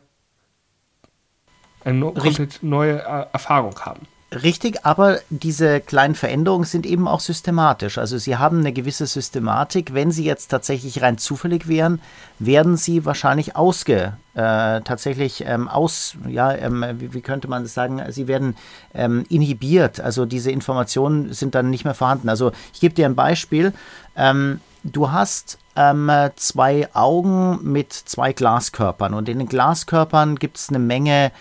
eine 1.83 2.11
komplett 2.11 2.63
neue 2.63 2.99
äh, 3.01 3.25
Erfahrung 3.31 3.79
haben. 3.79 4.07
Richtig, 4.29 4.85
aber 4.85 5.19
diese 5.29 5.79
kleinen 5.79 6.13
Veränderungen 6.13 6.65
sind 6.65 6.85
eben 6.85 7.07
auch 7.07 7.21
systematisch. 7.21 7.97
Also 7.97 8.17
sie 8.17 8.35
haben 8.35 8.59
eine 8.59 8.73
gewisse 8.73 9.07
Systematik. 9.07 9.93
Wenn 9.93 10.11
sie 10.11 10.25
jetzt 10.25 10.49
tatsächlich 10.49 11.01
rein 11.01 11.17
zufällig 11.17 11.69
wären, 11.69 12.01
werden 12.37 12.75
sie 12.75 13.05
wahrscheinlich 13.05 13.55
ausge, 13.55 14.17
äh, 14.33 14.81
tatsächlich 14.81 15.45
ähm, 15.47 15.69
aus, 15.69 16.17
ja, 16.27 16.51
ähm, 16.53 16.83
wie, 16.97 17.13
wie, 17.13 17.21
könnte 17.21 17.47
man 17.47 17.63
das 17.63 17.73
sagen? 17.73 18.03
Sie 18.09 18.27
werden 18.27 18.57
ähm, 18.93 19.23
inhibiert. 19.29 20.01
Also 20.01 20.25
diese 20.25 20.51
Informationen 20.51 21.31
sind 21.31 21.55
dann 21.55 21.69
nicht 21.69 21.85
mehr 21.85 21.95
vorhanden. 21.95 22.27
Also 22.27 22.51
ich 22.73 22.81
gebe 22.81 22.93
dir 22.93 23.05
ein 23.05 23.15
Beispiel. 23.15 23.71
Ähm, 24.17 24.59
du 24.83 25.09
hast 25.09 25.57
ähm, 25.77 26.11
zwei 26.35 26.93
Augen 26.93 27.59
mit 27.63 27.93
zwei 27.93 28.33
Glaskörpern 28.33 29.13
und 29.13 29.29
in 29.29 29.37
den 29.39 29.47
Glaskörpern 29.47 30.35
gibt 30.35 30.57
es 30.57 30.67
eine 30.67 30.79
Menge 30.79 31.31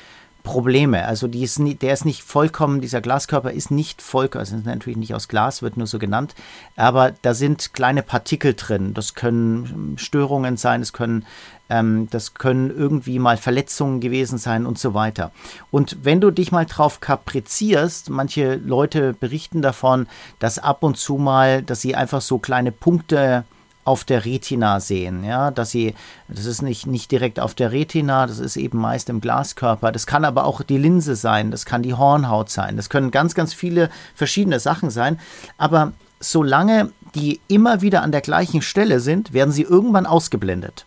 Probleme. 0.47 1.05
Also 1.05 1.27
die 1.27 1.43
ist 1.43 1.59
nie, 1.59 1.75
der 1.75 1.93
ist 1.93 2.05
nicht 2.05 2.23
vollkommen, 2.23 2.81
dieser 2.81 3.01
Glaskörper 3.01 3.51
ist 3.51 3.73
nicht 3.73 4.01
vollkommen, 4.01 4.41
also 4.41 4.55
ist 4.55 4.65
natürlich 4.65 4.97
nicht 4.97 5.13
aus 5.13 5.27
Glas, 5.27 5.61
wird 5.61 5.77
nur 5.77 5.89
so 5.89 5.99
genannt, 5.99 6.37
aber 6.77 7.13
da 7.23 7.35
sind 7.35 7.75
kleine 7.75 8.05
Partikel 8.05 8.55
drin. 8.55 8.95
Das 8.95 9.15
können 9.15 9.97
Störungen 9.99 10.57
sein, 10.57 10.83
das 10.83 10.93
können, 10.93 11.27
ähm, 11.69 12.07
das 12.11 12.35
können 12.35 12.71
irgendwie 12.71 13.19
mal 13.19 13.37
Verletzungen 13.39 13.99
gewesen 13.99 14.39
sein 14.39 14.67
und 14.67 14.79
so 14.79 14.95
weiter. 14.95 15.33
Und 15.73 15.99
wenn 16.05 16.21
du 16.21 16.31
dich 16.31 16.53
mal 16.53 16.65
drauf 16.65 17.01
kaprizierst, 17.01 18.09
manche 18.09 18.55
Leute 18.55 19.15
berichten 19.15 19.63
davon, 19.63 20.07
dass 20.39 20.61
ab 20.61 20.85
und 20.85 20.97
zu 20.97 21.17
mal, 21.17 21.61
dass 21.61 21.81
sie 21.81 21.97
einfach 21.97 22.21
so 22.21 22.39
kleine 22.39 22.71
Punkte 22.71 23.45
auf 23.87 24.05
der 24.05 24.25
Retina 24.25 24.81
sehen. 24.81 25.25
Ja, 25.25 25.51
dass 25.51 25.71
sie, 25.71 25.95
das 26.29 26.45
ist 26.45 26.63
nicht, 26.63 26.87
nicht 26.87 27.11
direkt 27.11 27.41
auf 27.41 27.55
der 27.55 27.73
Retina, 27.73 28.27
das 28.27 28.39
ist 28.39 28.57
eben 28.57 28.79
meist 28.79 29.09
im 29.09 29.21
Glaskörper. 29.21 29.93
Das 29.93 30.07
kann 30.07 30.25
aber 30.25 30.45
auch 30.45 30.63
die 30.63 30.79
Linse 30.79 31.17
sein, 31.17 31.51
das 31.51 31.65
kann 31.65 31.83
die 31.83 31.95
Hornhaut 31.95 32.51
sein, 32.51 32.77
das 32.77 32.91
können 32.91 33.11
ganz, 33.11 33.35
ganz 33.35 33.55
viele 33.55 33.91
verschiedene 34.15 34.61
Sachen 34.61 34.91
sein. 34.91 35.19
Aber 35.59 35.93
solange 36.21 36.91
die 37.15 37.41
immer 37.49 37.81
wieder 37.81 38.03
an 38.03 38.13
der 38.13 38.21
gleichen 38.21 38.63
Stelle 38.63 39.01
sind, 39.01 39.33
werden 39.33 39.53
sie 39.53 39.63
irgendwann 39.63 40.07
ausgeblendet. 40.07 40.85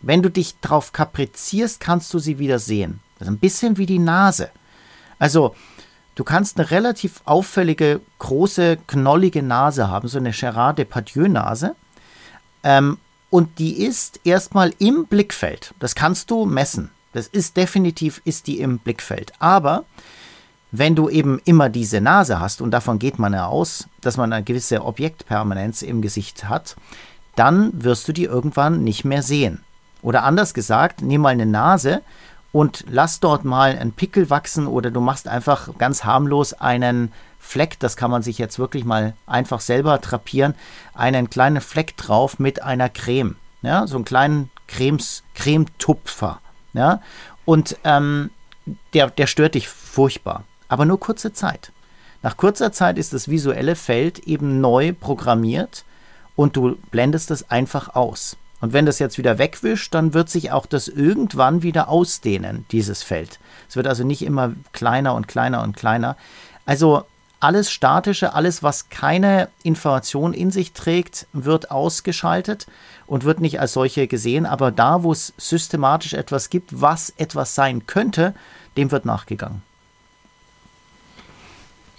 Wenn 0.00 0.22
du 0.22 0.30
dich 0.30 0.54
darauf 0.60 0.92
kaprizierst, 0.92 1.80
kannst 1.80 2.14
du 2.14 2.18
sie 2.18 2.38
wieder 2.38 2.58
sehen. 2.58 3.00
Das 3.18 3.26
ist 3.26 3.34
ein 3.34 3.38
bisschen 3.38 3.78
wie 3.78 3.86
die 3.86 3.98
Nase. 3.98 4.50
Also, 5.18 5.54
du 6.14 6.22
kannst 6.24 6.58
eine 6.58 6.70
relativ 6.70 7.20
auffällige, 7.24 8.00
große, 8.18 8.78
knollige 8.86 9.42
Nase 9.42 9.88
haben, 9.88 10.06
so 10.08 10.18
eine 10.18 10.30
Gerard 10.30 10.78
Depardieu-Nase. 10.78 11.74
Ähm, 12.62 12.98
und 13.30 13.58
die 13.58 13.84
ist 13.84 14.20
erstmal 14.24 14.72
im 14.78 15.06
Blickfeld. 15.06 15.74
Das 15.80 15.94
kannst 15.94 16.30
du 16.30 16.46
messen. 16.46 16.90
Das 17.12 17.26
ist 17.26 17.56
definitiv, 17.56 18.20
ist 18.24 18.46
die 18.46 18.60
im 18.60 18.78
Blickfeld. 18.78 19.32
Aber 19.38 19.84
wenn 20.70 20.94
du 20.94 21.08
eben 21.08 21.40
immer 21.44 21.68
diese 21.68 22.00
Nase 22.00 22.40
hast, 22.40 22.60
und 22.60 22.70
davon 22.70 22.98
geht 22.98 23.18
man 23.18 23.32
ja 23.32 23.46
aus, 23.46 23.88
dass 24.00 24.16
man 24.16 24.32
eine 24.32 24.44
gewisse 24.44 24.84
Objektpermanenz 24.84 25.82
im 25.82 26.02
Gesicht 26.02 26.48
hat, 26.48 26.76
dann 27.36 27.70
wirst 27.82 28.06
du 28.08 28.12
die 28.12 28.24
irgendwann 28.24 28.84
nicht 28.84 29.04
mehr 29.04 29.22
sehen. 29.22 29.62
Oder 30.02 30.24
anders 30.24 30.54
gesagt, 30.54 31.02
nimm 31.02 31.22
mal 31.22 31.30
eine 31.30 31.46
Nase 31.46 32.02
und 32.52 32.84
lass 32.88 33.20
dort 33.20 33.44
mal 33.44 33.76
einen 33.76 33.92
Pickel 33.92 34.30
wachsen 34.30 34.66
oder 34.66 34.90
du 34.90 35.00
machst 35.00 35.28
einfach 35.28 35.76
ganz 35.78 36.04
harmlos 36.04 36.54
einen 36.54 37.12
Fleck, 37.38 37.78
das 37.78 37.96
kann 37.96 38.10
man 38.10 38.22
sich 38.22 38.38
jetzt 38.38 38.58
wirklich 38.58 38.84
mal 38.84 39.14
einfach 39.26 39.60
selber 39.60 40.00
trapieren, 40.00 40.54
einen 40.94 41.30
kleinen 41.30 41.60
Fleck 41.60 41.96
drauf 41.96 42.38
mit 42.38 42.62
einer 42.62 42.88
Creme. 42.88 43.36
Ja, 43.62 43.86
so 43.86 43.96
einen 43.96 44.04
kleinen 44.04 44.50
Cremes, 44.66 45.24
Cremetupfer. 45.34 46.40
Ja, 46.74 47.00
und 47.44 47.76
ähm, 47.84 48.30
der, 48.92 49.10
der 49.10 49.26
stört 49.26 49.54
dich 49.54 49.68
furchtbar, 49.68 50.44
aber 50.68 50.84
nur 50.84 51.00
kurze 51.00 51.32
Zeit. 51.32 51.72
Nach 52.22 52.36
kurzer 52.36 52.72
Zeit 52.72 52.98
ist 52.98 53.12
das 53.12 53.28
visuelle 53.28 53.76
Feld 53.76 54.18
eben 54.20 54.60
neu 54.60 54.92
programmiert 54.92 55.84
und 56.36 56.56
du 56.56 56.76
blendest 56.90 57.30
es 57.30 57.50
einfach 57.50 57.94
aus. 57.94 58.36
Und 58.60 58.72
wenn 58.72 58.86
das 58.86 58.98
jetzt 58.98 59.18
wieder 59.18 59.38
wegwischt, 59.38 59.94
dann 59.94 60.14
wird 60.14 60.28
sich 60.28 60.50
auch 60.50 60.66
das 60.66 60.88
irgendwann 60.88 61.62
wieder 61.62 61.88
ausdehnen, 61.88 62.64
dieses 62.72 63.02
Feld. 63.02 63.38
Es 63.68 63.76
wird 63.76 63.86
also 63.86 64.04
nicht 64.04 64.22
immer 64.22 64.52
kleiner 64.72 65.14
und 65.14 65.28
kleiner 65.28 65.62
und 65.62 65.76
kleiner. 65.76 66.16
Also 66.66 67.04
alles 67.40 67.70
Statische, 67.70 68.34
alles, 68.34 68.64
was 68.64 68.88
keine 68.88 69.48
Information 69.62 70.34
in 70.34 70.50
sich 70.50 70.72
trägt, 70.72 71.28
wird 71.32 71.70
ausgeschaltet 71.70 72.66
und 73.06 73.24
wird 73.24 73.40
nicht 73.40 73.60
als 73.60 73.74
solche 73.74 74.08
gesehen. 74.08 74.44
Aber 74.44 74.72
da, 74.72 75.04
wo 75.04 75.12
es 75.12 75.32
systematisch 75.36 76.14
etwas 76.14 76.50
gibt, 76.50 76.80
was 76.80 77.10
etwas 77.16 77.54
sein 77.54 77.86
könnte, 77.86 78.34
dem 78.76 78.90
wird 78.90 79.04
nachgegangen. 79.04 79.62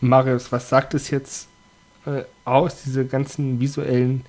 Marius, 0.01 0.51
was 0.51 0.69
sagt 0.69 0.93
es 0.93 1.09
jetzt 1.09 1.47
äh, 2.05 2.23
aus, 2.45 2.83
diese 2.83 3.05
ganzen 3.05 3.59
visuellen 3.59 4.25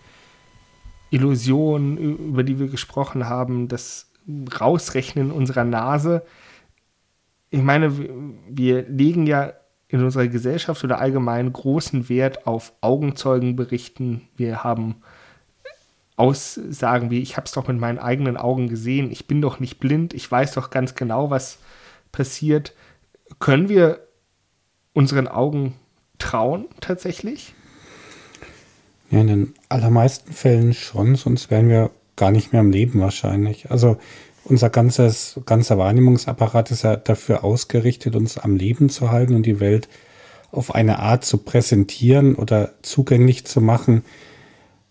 Illusionen, 1.10 1.96
über 1.96 2.42
die 2.42 2.58
wir 2.58 2.68
gesprochen 2.68 3.28
haben, 3.28 3.68
das 3.68 4.10
Rausrechnen 4.60 5.30
unserer 5.30 5.64
Nase? 5.64 6.22
Ich 7.50 7.62
meine, 7.62 7.92
wir 8.48 8.88
legen 8.88 9.26
ja 9.26 9.52
in 9.88 10.04
unserer 10.04 10.28
Gesellschaft 10.28 10.84
oder 10.84 11.00
allgemein 11.00 11.52
großen 11.52 12.08
Wert 12.08 12.46
auf 12.46 12.72
Augenzeugenberichten. 12.80 14.28
Wir 14.36 14.62
haben 14.62 14.96
Aussagen 16.16 17.10
wie, 17.10 17.20
ich 17.20 17.36
habe 17.36 17.46
es 17.46 17.52
doch 17.52 17.66
mit 17.66 17.78
meinen 17.78 17.98
eigenen 17.98 18.36
Augen 18.36 18.68
gesehen, 18.68 19.10
ich 19.10 19.26
bin 19.26 19.40
doch 19.40 19.58
nicht 19.58 19.80
blind, 19.80 20.12
ich 20.12 20.30
weiß 20.30 20.52
doch 20.52 20.70
ganz 20.70 20.94
genau, 20.94 21.30
was 21.30 21.58
passiert. 22.12 22.74
Können 23.38 23.68
wir 23.68 24.06
unseren 24.92 25.26
Augen 25.26 25.74
trauen 26.18 26.66
tatsächlich? 26.80 27.54
Ja, 29.10 29.20
in 29.20 29.26
den 29.26 29.54
allermeisten 29.68 30.32
Fällen 30.32 30.72
schon, 30.72 31.16
sonst 31.16 31.50
wären 31.50 31.68
wir 31.68 31.90
gar 32.16 32.30
nicht 32.30 32.52
mehr 32.52 32.60
am 32.60 32.70
Leben 32.70 33.00
wahrscheinlich. 33.00 33.70
Also 33.70 33.96
unser 34.44 34.70
ganzes, 34.70 35.40
ganzer 35.46 35.78
Wahrnehmungsapparat 35.78 36.70
ist 36.70 36.82
ja 36.82 36.96
dafür 36.96 37.44
ausgerichtet, 37.44 38.16
uns 38.16 38.38
am 38.38 38.56
Leben 38.56 38.88
zu 38.88 39.10
halten 39.10 39.34
und 39.34 39.46
die 39.46 39.60
Welt 39.60 39.88
auf 40.52 40.74
eine 40.74 40.98
Art 40.98 41.24
zu 41.24 41.38
präsentieren 41.38 42.34
oder 42.34 42.72
zugänglich 42.82 43.46
zu 43.46 43.60
machen, 43.60 44.04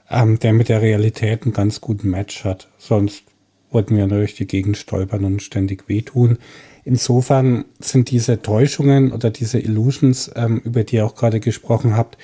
ähm, 0.09 0.39
der 0.39 0.53
mit 0.53 0.69
der 0.69 0.81
Realität 0.81 1.43
einen 1.43 1.53
ganz 1.53 1.81
guten 1.81 2.09
Match 2.09 2.43
hat. 2.43 2.69
Sonst 2.77 3.23
wollten 3.71 3.95
wir 3.95 4.07
durch 4.07 4.35
die 4.35 4.47
Gegend 4.47 4.77
stolpern 4.77 5.25
und 5.25 5.43
ständig 5.43 5.87
wehtun. 5.87 6.37
Insofern 6.83 7.65
sind 7.79 8.09
diese 8.09 8.41
Täuschungen 8.41 9.11
oder 9.11 9.29
diese 9.29 9.59
Illusions, 9.59 10.31
ähm, 10.35 10.61
über 10.63 10.83
die 10.83 10.97
ihr 10.97 11.05
auch 11.05 11.15
gerade 11.15 11.39
gesprochen 11.39 11.95
habt, 11.95 12.17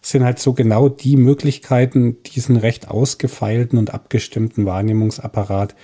sind 0.00 0.24
halt 0.24 0.38
so 0.38 0.54
genau 0.54 0.88
die 0.88 1.16
Möglichkeiten, 1.16 2.22
diesen 2.22 2.56
recht 2.56 2.88
ausgefeilten 2.88 3.78
und 3.78 3.92
abgestimmten 3.92 4.64
Wahrnehmungsapparat 4.64 5.74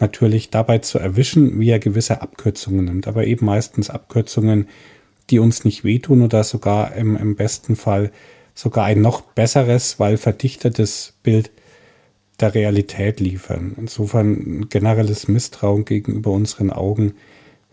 natürlich 0.00 0.50
dabei 0.50 0.78
zu 0.78 0.98
erwischen, 0.98 1.60
wie 1.60 1.70
er 1.70 1.78
gewisse 1.78 2.22
Abkürzungen 2.22 2.86
nimmt, 2.86 3.06
aber 3.06 3.26
eben 3.26 3.46
meistens 3.46 3.90
Abkürzungen, 3.90 4.68
die 5.28 5.38
uns 5.38 5.64
nicht 5.64 5.84
wehtun 5.84 6.22
oder 6.22 6.42
sogar 6.42 6.96
im, 6.96 7.16
im 7.16 7.36
besten 7.36 7.76
Fall 7.76 8.10
sogar 8.54 8.86
ein 8.86 9.00
noch 9.00 9.20
besseres, 9.20 10.00
weil 10.00 10.16
verdichtetes 10.16 11.14
Bild 11.22 11.50
der 12.40 12.54
Realität 12.54 13.20
liefern. 13.20 13.74
Insofern 13.78 14.68
generelles 14.68 15.28
Misstrauen 15.28 15.84
gegenüber 15.84 16.30
unseren 16.30 16.70
Augen 16.70 17.14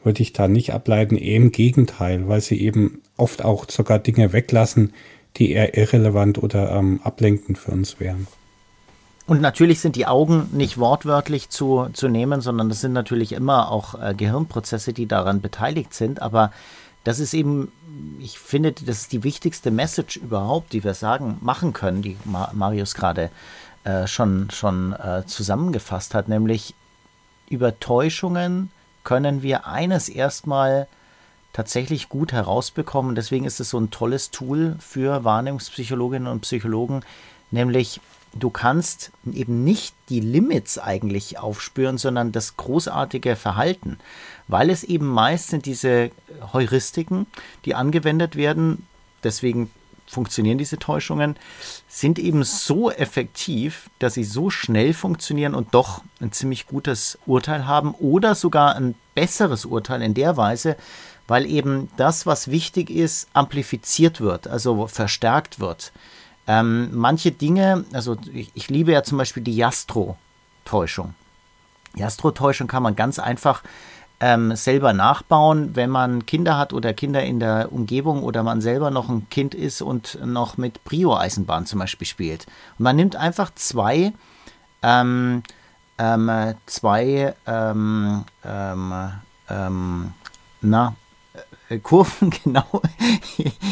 würde 0.04 0.22
ich 0.22 0.34
da 0.34 0.48
nicht 0.48 0.74
ableiten, 0.74 1.18
eher 1.18 1.38
im 1.38 1.52
Gegenteil, 1.52 2.28
weil 2.28 2.42
sie 2.42 2.62
eben 2.62 3.02
oft 3.16 3.44
auch 3.44 3.66
sogar 3.70 4.00
Dinge 4.00 4.34
weglassen, 4.34 4.94
die 5.38 5.52
eher 5.52 5.78
irrelevant 5.78 6.42
oder 6.42 6.72
ähm, 6.72 7.00
ablenkend 7.04 7.58
für 7.58 7.72
uns 7.72 8.00
wären. 8.00 8.28
Und 9.28 9.42
natürlich 9.42 9.82
sind 9.82 9.98
die 9.98 10.08
Augen 10.08 10.50
nicht 10.54 10.78
wortwörtlich 10.78 11.50
zu, 11.50 11.90
zu 11.92 12.08
nehmen, 12.08 12.40
sondern 12.40 12.70
das 12.70 12.80
sind 12.80 12.94
natürlich 12.94 13.34
immer 13.34 13.72
auch 13.72 14.02
äh, 14.02 14.14
Gehirnprozesse, 14.16 14.94
die 14.94 15.06
daran 15.06 15.42
beteiligt 15.42 15.94
sind. 15.94 16.22
Aber 16.22 16.52
das 17.04 17.20
ist 17.20 17.34
eben, 17.34 17.72
ich 18.20 18.40
finde, 18.40 18.72
das 18.72 19.02
ist 19.02 19.12
die 19.12 19.24
wichtigste 19.24 19.70
Message 19.70 20.16
überhaupt, 20.16 20.72
die 20.72 20.84
wir 20.84 20.94
sagen, 20.94 21.38
machen 21.42 21.74
können, 21.74 22.02
die 22.02 22.16
Marius 22.54 22.96
gerade 22.96 23.30
äh, 23.84 24.08
schon, 24.08 24.50
schon 24.50 24.94
äh, 24.94 25.24
zusammengefasst 25.26 26.14
hat, 26.14 26.30
nämlich 26.30 26.74
über 27.50 27.80
Täuschungen 27.80 28.72
können 29.04 29.42
wir 29.42 29.68
eines 29.68 30.10
erstmal 30.10 30.88
tatsächlich 31.58 32.08
gut 32.08 32.34
herausbekommen. 32.34 33.16
Deswegen 33.16 33.44
ist 33.46 33.60
es 33.60 33.72
so 33.72 33.80
ein 33.80 33.90
tolles 33.90 34.30
Tool 34.30 34.76
für 34.80 35.24
Wahrnehmungspsychologinnen 35.24 36.32
und 36.32 36.42
Psychologen, 36.42 37.02
nämlich 37.50 38.00
du 38.36 38.52
kannst 38.52 39.12
eben 39.34 39.64
nicht 39.64 39.96
die 40.10 40.20
Limits 40.20 40.78
eigentlich 40.78 41.40
aufspüren, 41.40 41.98
sondern 41.98 42.32
das 42.32 42.58
großartige 42.58 43.36
Verhalten, 43.36 43.98
weil 44.48 44.70
es 44.70 44.84
eben 44.84 45.08
meist 45.08 45.48
sind 45.48 45.66
diese 45.66 46.12
Heuristiken, 46.54 47.26
die 47.66 47.74
angewendet 47.74 48.36
werden. 48.36 48.86
Deswegen 49.24 49.72
funktionieren 50.06 50.60
diese 50.60 50.78
Täuschungen, 50.78 51.38
sind 51.88 52.20
eben 52.20 52.44
so 52.44 52.92
effektiv, 52.92 53.90
dass 53.98 54.14
sie 54.14 54.26
so 54.26 54.52
schnell 54.52 54.94
funktionieren 54.94 55.56
und 55.56 55.74
doch 55.74 56.04
ein 56.22 56.32
ziemlich 56.32 56.68
gutes 56.68 57.18
Urteil 57.26 57.66
haben 57.66 57.96
oder 57.96 58.36
sogar 58.36 58.76
ein 58.76 58.94
besseres 59.16 59.66
Urteil 59.66 60.04
in 60.04 60.14
der 60.14 60.38
Weise, 60.38 60.78
weil 61.28 61.46
eben 61.46 61.90
das, 61.98 62.26
was 62.26 62.50
wichtig 62.50 62.90
ist, 62.90 63.28
amplifiziert 63.34 64.22
wird, 64.22 64.48
also 64.48 64.88
verstärkt 64.88 65.60
wird. 65.60 65.92
Ähm, 66.48 66.90
manche 66.94 67.32
Dinge, 67.32 67.84
also 67.92 68.16
ich, 68.34 68.52
ich, 68.54 68.70
liebe 68.70 68.94
ja 68.94 69.04
zum 69.04 69.18
Beispiel 69.18 69.44
die 69.44 69.56
Jastro-Täuschung. 69.56 71.14
Jastro-Täuschung 71.96 72.68
kann 72.68 72.84
man 72.84 72.96
ganz 72.96 73.20
einfach 73.20 73.64
ähm, 74.20 74.56
selber 74.56 74.94
nachbauen, 74.94 75.76
wenn 75.76 75.90
man 75.90 76.26
Kinder 76.26 76.58
hat 76.58 76.74
oder 76.74 76.94
Kinder 76.94 77.22
in 77.24 77.40
der 77.40 77.72
Umgebung 77.72 78.24
oder 78.24 78.44
man 78.44 78.62
selber 78.62 78.92
noch 78.92 79.10
ein 79.10 79.30
Kind 79.30 79.54
ist 79.54 79.82
und 79.82 80.18
noch 80.26 80.58
mit 80.58 80.84
Brio-Eisenbahn 80.86 81.66
zum 81.66 81.80
Beispiel 81.80 82.08
spielt. 82.08 82.46
Und 82.80 82.84
man 82.84 82.96
nimmt 82.96 83.16
einfach 83.18 83.52
zwei, 83.56 84.14
ähm, 84.82 85.44
ähm, 85.98 86.56
zwei, 86.66 87.36
ähm, 87.46 88.24
ähm, 88.46 89.12
ähm, 89.50 90.14
na, 90.62 90.96
Kurven, 91.84 92.30
genau. 92.44 92.82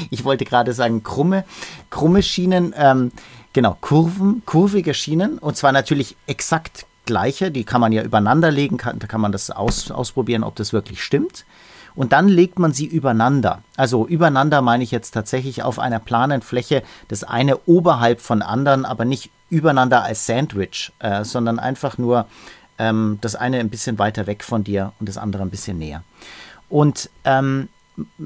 ich 0.09 0.23
wollte 0.23 0.45
gerade 0.45 0.73
sagen 0.73 1.03
krumme, 1.03 1.45
krumme 1.89 2.23
Schienen, 2.23 2.73
ähm, 2.77 3.11
genau, 3.53 3.77
Kurven, 3.81 4.43
kurvige 4.45 4.93
Schienen 4.93 5.37
und 5.37 5.55
zwar 5.57 5.71
natürlich 5.71 6.15
exakt 6.27 6.85
gleiche, 7.05 7.51
die 7.51 7.63
kann 7.63 7.81
man 7.81 7.91
ja 7.91 8.03
übereinander 8.03 8.51
legen, 8.51 8.77
kann, 8.77 8.99
da 8.99 9.07
kann 9.07 9.21
man 9.21 9.31
das 9.31 9.51
aus, 9.51 9.91
ausprobieren, 9.91 10.43
ob 10.43 10.55
das 10.55 10.73
wirklich 10.73 11.03
stimmt. 11.03 11.45
Und 11.95 12.11
dann 12.11 12.27
legt 12.27 12.59
man 12.59 12.73
sie 12.73 12.85
übereinander. 12.85 13.61
Also 13.77 14.05
übereinander 14.05 14.61
meine 14.61 14.83
ich 14.83 14.91
jetzt 14.91 15.11
tatsächlich 15.11 15.63
auf 15.63 15.79
einer 15.79 15.99
planen 15.99 16.41
Fläche, 16.41 16.83
das 17.07 17.23
eine 17.23 17.57
oberhalb 17.67 18.19
von 18.19 18.41
anderen, 18.41 18.83
aber 18.83 19.05
nicht 19.05 19.31
übereinander 19.49 20.03
als 20.03 20.25
Sandwich, 20.25 20.91
äh, 20.99 21.23
sondern 21.23 21.57
einfach 21.57 21.97
nur 21.97 22.25
ähm, 22.77 23.17
das 23.21 23.35
eine 23.35 23.59
ein 23.59 23.69
bisschen 23.69 23.97
weiter 23.97 24.27
weg 24.27 24.43
von 24.43 24.65
dir 24.65 24.91
und 24.99 25.07
das 25.07 25.17
andere 25.17 25.43
ein 25.43 25.49
bisschen 25.49 25.77
näher. 25.77 26.03
Und 26.69 27.09
ähm, 27.23 27.69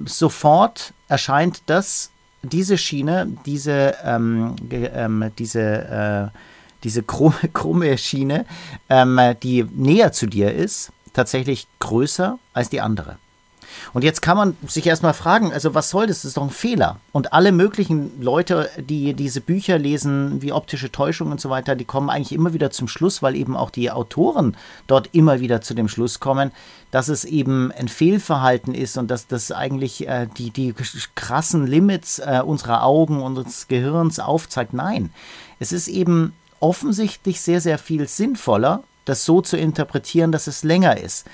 sofort 0.05 0.93
erscheint 1.07 1.63
das, 1.65 2.11
diese 2.41 2.77
Schiene, 2.77 3.27
diese, 3.45 3.95
ähm, 4.03 4.55
ähm, 4.71 5.31
diese, 5.37 6.31
äh, 6.31 6.37
diese 6.83 7.03
krumme, 7.03 7.35
krumme 7.53 7.97
Schiene, 7.97 8.45
ähm, 8.89 9.19
die 9.43 9.63
näher 9.63 10.11
zu 10.11 10.27
dir 10.27 10.53
ist, 10.53 10.91
tatsächlich 11.13 11.67
größer 11.79 12.39
als 12.53 12.69
die 12.69 12.81
andere. 12.81 13.17
Und 13.93 14.03
jetzt 14.03 14.21
kann 14.21 14.37
man 14.37 14.57
sich 14.67 14.85
erstmal 14.85 15.13
fragen, 15.13 15.51
also 15.51 15.73
was 15.73 15.89
soll 15.89 16.07
das? 16.07 16.17
Das 16.17 16.25
ist 16.25 16.37
doch 16.37 16.43
ein 16.43 16.49
Fehler. 16.49 16.97
Und 17.11 17.33
alle 17.33 17.51
möglichen 17.51 18.21
Leute, 18.21 18.69
die 18.77 19.13
diese 19.13 19.41
Bücher 19.41 19.77
lesen, 19.77 20.41
wie 20.41 20.53
optische 20.53 20.91
Täuschung 20.91 21.31
und 21.31 21.41
so 21.41 21.49
weiter, 21.49 21.75
die 21.75 21.85
kommen 21.85 22.09
eigentlich 22.09 22.33
immer 22.33 22.53
wieder 22.53 22.71
zum 22.71 22.87
Schluss, 22.87 23.21
weil 23.21 23.35
eben 23.35 23.55
auch 23.55 23.69
die 23.69 23.91
Autoren 23.91 24.55
dort 24.87 25.09
immer 25.13 25.39
wieder 25.39 25.61
zu 25.61 25.73
dem 25.73 25.87
Schluss 25.87 26.19
kommen, 26.19 26.51
dass 26.91 27.07
es 27.07 27.25
eben 27.25 27.71
ein 27.71 27.87
Fehlverhalten 27.87 28.73
ist 28.73 28.97
und 28.97 29.09
dass 29.11 29.27
das 29.27 29.51
eigentlich 29.51 30.07
äh, 30.07 30.27
die, 30.37 30.51
die 30.51 30.73
krassen 31.15 31.67
Limits 31.67 32.19
äh, 32.19 32.41
unserer 32.43 32.83
Augen 32.83 33.21
und 33.21 33.37
unseres 33.37 33.67
Gehirns 33.67 34.19
aufzeigt. 34.19 34.73
Nein, 34.73 35.11
es 35.59 35.71
ist 35.71 35.87
eben 35.87 36.33
offensichtlich 36.59 37.41
sehr, 37.41 37.61
sehr 37.61 37.77
viel 37.77 38.07
sinnvoller, 38.07 38.83
das 39.05 39.25
so 39.25 39.41
zu 39.41 39.57
interpretieren, 39.57 40.31
dass 40.31 40.47
es 40.47 40.63
länger 40.63 40.97
ist. 40.97 41.25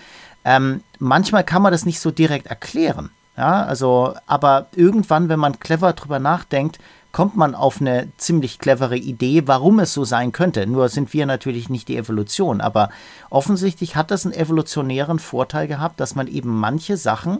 Ähm, 0.45 0.81
manchmal 0.99 1.43
kann 1.43 1.61
man 1.61 1.71
das 1.71 1.85
nicht 1.85 1.99
so 1.99 2.11
direkt 2.11 2.47
erklären. 2.47 3.09
Ja, 3.35 3.65
also, 3.65 4.13
aber 4.27 4.67
irgendwann, 4.75 5.27
wenn 5.27 5.39
man 5.39 5.59
clever 5.59 5.91
drüber 5.91 6.19
nachdenkt, 6.19 6.79
kommt 7.11 7.35
man 7.35 7.55
auf 7.55 7.81
eine 7.81 8.09
ziemlich 8.17 8.59
clevere 8.59 8.97
Idee, 8.97 9.43
warum 9.45 9.79
es 9.79 9.93
so 9.93 10.05
sein 10.05 10.31
könnte. 10.31 10.67
Nur 10.67 10.89
sind 10.89 11.13
wir 11.13 11.25
natürlich 11.25 11.69
nicht 11.69 11.87
die 11.87 11.97
Evolution, 11.97 12.61
aber 12.61 12.89
offensichtlich 13.29 13.95
hat 13.95 14.11
das 14.11 14.25
einen 14.25 14.35
evolutionären 14.35 15.19
Vorteil 15.19 15.67
gehabt, 15.67 15.99
dass 15.99 16.15
man 16.15 16.27
eben 16.27 16.49
manche 16.49 16.97
Sachen 16.97 17.39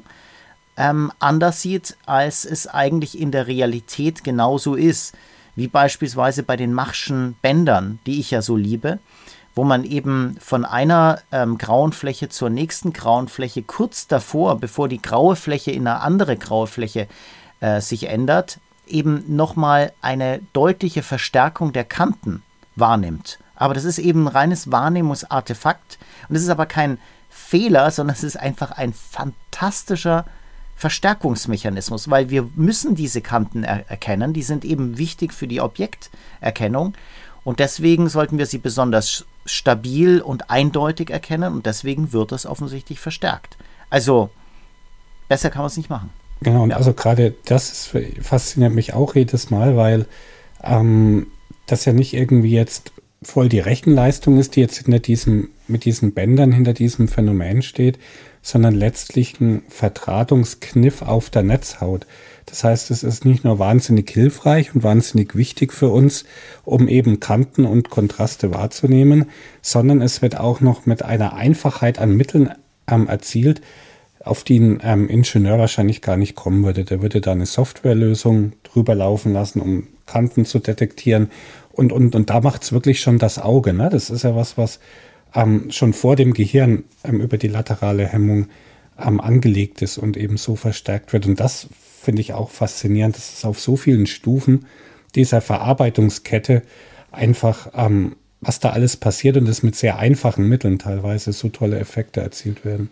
ähm, 0.78 1.12
anders 1.20 1.62
sieht, 1.62 1.98
als 2.06 2.46
es 2.46 2.68
eigentlich 2.68 3.20
in 3.20 3.32
der 3.32 3.48
Realität 3.48 4.24
genauso 4.24 4.76
ist. 4.76 5.14
Wie 5.58 5.68
beispielsweise 5.68 6.44
bei 6.44 6.58
den 6.58 6.74
Machschen 6.74 7.36
Bändern, 7.42 8.00
die 8.06 8.20
ich 8.20 8.32
ja 8.32 8.42
so 8.42 8.58
liebe, 8.58 9.00
wo 9.56 9.64
man 9.64 9.86
eben 9.86 10.38
von 10.40 10.66
einer 10.66 11.22
ähm, 11.32 11.58
grauen 11.58 11.94
Fläche 11.94 12.30
zur 12.30 12.50
nächsten 12.50 12.94
grauen 12.94 13.30
Fläche 13.30 13.64
kurz 13.64 14.08
davor, 14.08 14.60
bevor 14.60 14.90
die 14.90 15.02
graue 15.02 15.36
Fläche 15.36 15.72
in 15.72 15.88
eine 15.88 16.02
andere 16.02 16.38
graue 16.38 16.68
Fläche 16.68 17.08
äh, 17.62 17.80
sich 17.80 18.10
ändert, 18.10 18.60
eben 18.86 19.24
nochmal 19.36 19.94
eine 20.02 20.42
deutliche 20.54 21.02
Verstärkung 21.02 21.74
der 21.74 21.86
Kanten 21.86 22.44
wahrnimmt. 22.76 23.40
Aber 23.56 23.74
das 23.74 23.86
ist 23.86 24.00
eben 24.00 24.26
ein 24.26 24.34
reines 24.36 24.72
Wahrnehmungsartefakt. 24.72 25.98
Und 26.28 26.36
es 26.36 26.44
ist 26.44 26.50
aber 26.50 26.66
kein 26.66 26.98
Fehler, 27.30 27.90
sondern 27.92 28.16
es 28.16 28.24
ist 28.24 28.38
einfach 28.38 28.72
ein 28.72 28.94
fantastischer 28.94 30.26
Verstärkungsmechanismus, 30.76 32.10
weil 32.10 32.30
wir 32.30 32.50
müssen 32.56 32.96
diese 32.96 33.22
Kanten 33.22 33.64
er 33.64 33.90
erkennen. 33.90 34.34
Die 34.34 34.44
sind 34.44 34.66
eben 34.66 34.98
wichtig 34.98 35.34
für 35.34 35.48
die 35.48 35.62
Objekterkennung. 35.62 36.94
Und 37.46 37.60
deswegen 37.60 38.10
sollten 38.10 38.38
wir 38.38 38.48
sie 38.48 38.58
besonders 38.58 39.26
stabil 39.46 40.20
und 40.20 40.50
eindeutig 40.50 41.12
erkennen. 41.12 41.54
Und 41.54 41.66
deswegen 41.66 42.12
wird 42.12 42.34
es 42.34 42.46
offensichtlich 42.46 43.00
verstärkt. 43.00 43.56
Also 43.90 44.32
besser 45.30 45.52
kann 45.52 45.62
man 45.62 45.68
es 45.68 45.78
nicht 45.78 45.90
machen. 45.90 46.10
Genau, 46.42 46.64
und 46.64 46.74
also 46.74 46.94
gerade 46.94 47.36
das 47.46 47.94
fasziniert 48.22 48.74
mich 48.74 48.94
auch 48.94 49.16
jedes 49.16 49.52
Mal, 49.52 49.78
weil 49.78 50.06
ähm, 50.64 51.28
das 51.68 51.86
ja 51.86 51.94
nicht 51.94 52.14
irgendwie 52.14 52.52
jetzt 52.52 52.92
voll 53.22 53.48
die 53.48 53.60
Rechenleistung 53.60 54.38
ist, 54.38 54.56
die 54.56 54.62
jetzt 54.62 54.78
hinter 54.78 55.00
diesem, 55.00 55.50
mit 55.68 55.86
diesen 55.86 56.14
Bändern 56.14 56.52
hinter 56.52 56.74
diesem 56.74 57.08
Phänomen 57.08 57.62
steht, 57.62 58.00
sondern 58.42 58.74
letztlich 58.74 59.40
ein 59.40 59.64
Vertratungskniff 59.70 61.02
auf 61.02 61.30
der 61.30 61.44
Netzhaut. 61.44 62.06
Das 62.46 62.64
heißt, 62.64 62.92
es 62.92 63.04
ist 63.04 63.26
nicht 63.26 63.44
nur 63.44 63.58
wahnsinnig 63.58 64.10
hilfreich 64.10 64.76
und 64.76 64.84
wahnsinnig 64.84 65.36
wichtig 65.36 65.74
für 65.74 65.90
uns, 65.90 66.26
um 66.64 66.88
eben 66.88 67.20
Kanten 67.20 67.66
und 67.66 67.90
Kontraste 67.90 68.54
wahrzunehmen, 68.54 69.26
sondern 69.62 70.02
es 70.02 70.22
wird 70.22 70.40
auch 70.40 70.62
noch 70.62 70.86
mit 70.86 71.04
einer 71.04 71.34
Einfachheit 71.34 72.00
an 72.00 72.16
Mitteln 72.16 72.52
ähm, 72.88 73.08
erzielt, 73.08 73.62
auf 74.24 74.44
die 74.44 74.60
ein 74.60 74.80
ähm, 74.84 75.10
Ingenieur 75.10 75.58
wahrscheinlich 75.58 76.02
gar 76.02 76.18
nicht 76.18 76.36
kommen 76.36 76.64
würde. 76.64 76.84
Der 76.84 77.02
würde 77.02 77.22
da 77.22 77.32
eine 77.32 77.46
Softwarelösung 77.46 78.54
drüber 78.64 78.96
laufen 78.96 79.34
lassen, 79.34 79.60
um 79.60 79.88
Kanten 80.06 80.46
zu 80.46 80.60
detektieren. 80.60 81.30
Und, 81.72 81.92
und, 81.92 82.16
und 82.16 82.30
da 82.30 82.42
macht 82.42 82.64
es 82.64 82.72
wirklich 82.72 83.02
schon 83.02 83.18
das 83.18 83.40
Auge. 83.40 83.74
Ne? 83.74 83.90
Das 83.90 84.10
ist 84.10 84.24
ja 84.24 84.36
was, 84.36 84.58
was 84.58 84.80
ähm, 85.34 85.70
schon 85.70 85.94
vor 85.94 86.16
dem 86.16 86.34
Gehirn 86.34 86.86
ähm, 87.04 87.22
über 87.22 87.38
die 87.38 87.48
laterale 87.48 88.08
Hemmung 88.08 88.48
ähm, 89.00 89.20
angelegt 89.20 89.82
ist 89.82 89.98
und 89.98 90.18
eben 90.18 90.38
so 90.38 90.56
verstärkt 90.56 91.14
wird. 91.14 91.26
Und 91.26 91.40
das 91.40 91.68
finde 92.06 92.22
ich 92.22 92.34
auch 92.34 92.50
faszinierend, 92.50 93.16
dass 93.18 93.34
es 93.34 93.46
auf 93.46 93.60
so 93.60 93.76
vielen 93.76 94.08
Stufen 94.08 94.66
dieser 95.16 95.42
Verarbeitungskette 95.42 96.62
einfach, 97.12 97.70
ähm, 97.76 98.16
was 98.42 98.60
da 98.60 98.70
alles 98.70 98.98
passiert 98.98 99.38
und 99.38 99.48
es 99.50 99.64
mit 99.64 99.76
sehr 99.76 99.98
einfachen 99.98 100.48
Mitteln 100.48 100.80
teilweise 100.80 101.34
so 101.34 101.50
tolle 101.50 101.80
Effekte 101.80 102.22
erzielt 102.22 102.64
werden 102.64 102.90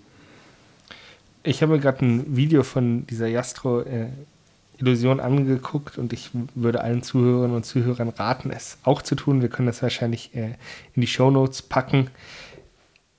ich 1.44 1.62
habe 1.62 1.80
gerade 1.80 2.06
ein 2.06 2.36
Video 2.36 2.64
von 2.64 3.06
dieser 3.06 3.28
Jastro-Illusion 3.28 5.20
äh, 5.20 5.22
angeguckt 5.22 5.98
und 5.98 6.14
ich 6.14 6.32
würde 6.56 6.82
allen 6.82 7.04
Zuhörerinnen 7.04 7.56
und 7.56 7.66
Zuhörern 7.66 8.10
raten, 8.10 8.50
es 8.50 8.78
auch 8.84 9.02
zu 9.02 9.16
tun. 9.16 9.42
Wir 9.42 9.50
können 9.50 9.68
das 9.68 9.82
wahrscheinlich 9.82 10.34
äh, 10.36 10.56
in 10.96 11.02
die 11.02 11.08
Show 11.08 11.30
Notes 11.30 11.62
packen. 11.62 12.10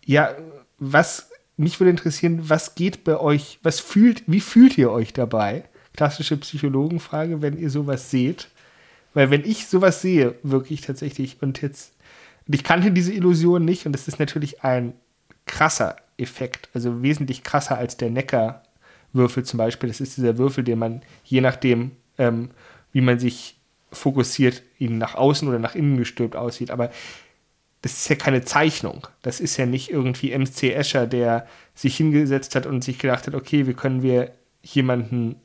Ja, 0.04 0.34
was 0.78 1.30
mich 1.56 1.78
würde 1.78 1.90
interessieren, 1.90 2.48
was 2.48 2.74
geht 2.74 3.04
bei 3.04 3.20
euch, 3.20 3.60
was 3.62 3.78
fühlt, 3.78 4.24
wie 4.26 4.40
fühlt 4.40 4.76
ihr 4.76 4.90
euch 4.90 5.12
dabei? 5.12 5.64
Klassische 5.94 6.36
Psychologenfrage, 6.36 7.42
wenn 7.42 7.58
ihr 7.58 7.70
sowas 7.70 8.10
seht. 8.10 8.48
Weil 9.14 9.30
wenn 9.30 9.44
ich 9.44 9.66
sowas 9.66 10.02
sehe, 10.02 10.34
wirklich 10.42 10.80
tatsächlich, 10.80 11.38
und 11.40 11.62
jetzt, 11.62 11.94
und 12.46 12.54
ich 12.54 12.64
kannte 12.64 12.90
diese 12.90 13.12
Illusion 13.12 13.64
nicht, 13.64 13.86
und 13.86 13.94
es 13.94 14.08
ist 14.08 14.18
natürlich 14.18 14.62
ein 14.64 14.94
krasser 15.46 15.96
Effekt, 16.18 16.68
also 16.74 17.02
wesentlich 17.02 17.42
krasser 17.42 17.78
als 17.78 17.96
der 17.96 18.10
Neckar-Würfel 18.10 19.44
zum 19.44 19.58
Beispiel. 19.58 19.88
Das 19.88 20.00
ist 20.00 20.16
dieser 20.16 20.38
Würfel, 20.38 20.64
den 20.64 20.78
man 20.78 21.02
je 21.24 21.40
nachdem, 21.40 21.92
ähm, 22.18 22.50
wie 22.92 23.00
man 23.00 23.18
sich 23.18 23.56
fokussiert, 23.92 24.62
ihn 24.78 24.98
nach 24.98 25.14
außen 25.14 25.46
oder 25.48 25.58
nach 25.58 25.74
innen 25.74 25.96
gestülpt 25.96 26.36
aussieht. 26.36 26.70
Aber 26.70 26.90
das 27.82 27.92
ist 27.92 28.08
ja 28.08 28.16
keine 28.16 28.44
Zeichnung. 28.44 29.06
Das 29.22 29.40
ist 29.40 29.56
ja 29.56 29.66
nicht 29.66 29.90
irgendwie 29.90 30.36
MC 30.36 30.74
Escher, 30.74 31.06
der 31.06 31.46
sich 31.74 31.96
hingesetzt 31.96 32.54
hat 32.54 32.66
und 32.66 32.82
sich 32.82 32.98
gedacht 32.98 33.26
hat, 33.26 33.34
okay, 33.34 33.66
wie 33.66 33.74
können 33.74 34.02
wir 34.02 34.32
jemanden 34.62 35.36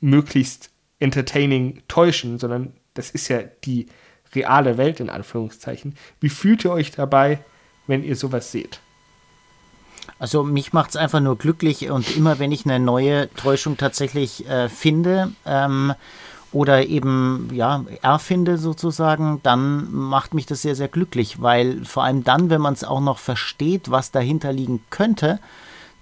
möglichst 0.00 0.70
entertaining 0.98 1.82
täuschen, 1.88 2.38
sondern 2.38 2.74
das 2.94 3.10
ist 3.10 3.28
ja 3.28 3.40
die 3.64 3.86
reale 4.34 4.76
Welt 4.76 5.00
in 5.00 5.10
Anführungszeichen. 5.10 5.94
Wie 6.20 6.28
fühlt 6.28 6.64
ihr 6.64 6.72
euch 6.72 6.90
dabei, 6.90 7.40
wenn 7.86 8.04
ihr 8.04 8.16
sowas 8.16 8.52
seht? 8.52 8.80
Also 10.18 10.42
mich 10.42 10.72
macht 10.72 10.90
es 10.90 10.96
einfach 10.96 11.20
nur 11.20 11.38
glücklich 11.38 11.90
und 11.90 12.16
immer 12.16 12.38
wenn 12.38 12.52
ich 12.52 12.64
eine 12.64 12.78
neue 12.78 13.32
Täuschung 13.34 13.76
tatsächlich 13.76 14.46
äh, 14.48 14.68
finde 14.68 15.32
ähm, 15.46 15.94
oder 16.52 16.86
eben 16.86 17.48
ja 17.52 17.84
erfinde 18.02 18.58
sozusagen, 18.58 19.40
dann 19.42 19.92
macht 19.92 20.34
mich 20.34 20.46
das 20.46 20.62
sehr 20.62 20.74
sehr 20.74 20.88
glücklich, 20.88 21.40
weil 21.40 21.84
vor 21.84 22.04
allem 22.04 22.24
dann, 22.24 22.50
wenn 22.50 22.60
man 22.60 22.74
es 22.74 22.84
auch 22.84 23.00
noch 23.00 23.18
versteht, 23.18 23.90
was 23.90 24.10
dahinter 24.10 24.52
liegen 24.52 24.82
könnte, 24.90 25.38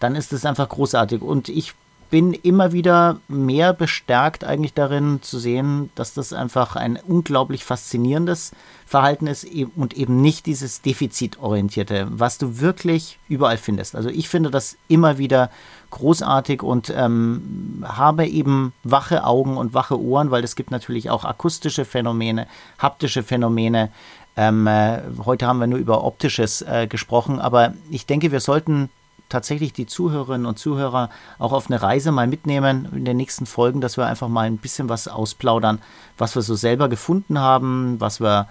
dann 0.01 0.15
ist 0.15 0.33
es 0.33 0.45
einfach 0.45 0.69
großartig 0.69 1.23
und 1.23 1.49
ich 1.49 1.75
bin 2.11 2.33
immer 2.33 2.73
wieder 2.73 3.21
mehr 3.29 3.73
bestärkt 3.73 4.45
eigentlich 4.45 4.73
darin 4.75 5.21
zu 5.23 5.39
sehen, 5.39 5.91
dass 5.95 6.15
das 6.15 6.33
einfach 6.33 6.77
ein 6.77 6.99
unglaublich 7.07 7.65
faszinierendes 7.65 8.53
Verhalten 8.87 9.27
ist 9.27 9.45
e- 9.45 9.67
und 9.77 9.95
eben 9.95 10.23
nicht 10.23 10.47
dieses 10.47 10.81
defizitorientierte, 10.81 12.07
was 12.11 12.39
du 12.39 12.61
wirklich 12.61 13.19
überall 13.29 13.59
findest. 13.59 13.95
Also 13.95 14.09
ich 14.09 14.29
finde 14.29 14.51
das 14.51 14.79
immer 14.89 15.19
wieder 15.19 15.51
großartig 15.91 16.63
und 16.63 16.93
ähm, 16.97 17.85
habe 17.87 18.27
eben 18.27 18.73
wache 18.85 19.25
Augen 19.25 19.57
und 19.57 19.75
wache 19.75 20.01
Ohren, 20.01 20.31
weil 20.31 20.45
es 20.45 20.57
gibt 20.57 20.71
natürlich 20.71 21.11
auch 21.11 21.25
akustische 21.25 21.85
Phänomene, 21.85 22.47
haptische 22.79 23.23
Phänomene. 23.23 23.91
Ähm, 24.37 24.67
äh, 24.67 25.01
heute 25.25 25.47
haben 25.47 25.59
wir 25.59 25.67
nur 25.67 25.79
über 25.79 26.05
optisches 26.05 26.63
äh, 26.63 26.87
gesprochen, 26.87 27.41
aber 27.41 27.75
ich 27.91 28.07
denke, 28.07 28.33
wir 28.33 28.41
sollten 28.41 28.89
tatsächlich 29.29 29.73
die 29.73 29.87
Zuhörerinnen 29.87 30.47
und 30.47 30.59
Zuhörer 30.59 31.11
auch 31.39 31.53
auf 31.53 31.71
eine 31.71 31.83
Reise 31.83 32.13
mal 32.13 32.27
mitnehmen 32.27 32.89
in 32.93 33.05
den 33.05 33.17
nächsten 33.17 33.47
Folgen, 33.47 33.81
dass 33.81 33.97
wir 33.97 34.07
einfach 34.07 34.29
mal 34.29 34.47
ein 34.47 34.59
bisschen 34.59 34.89
was 34.89 35.09
ausplaudern, 35.09 35.81
was 36.17 36.35
wir 36.35 36.43
so 36.43 36.55
selber 36.55 36.89
gefunden 36.89 37.39
haben, 37.39 38.01
was 38.01 38.21
wir 38.21 38.49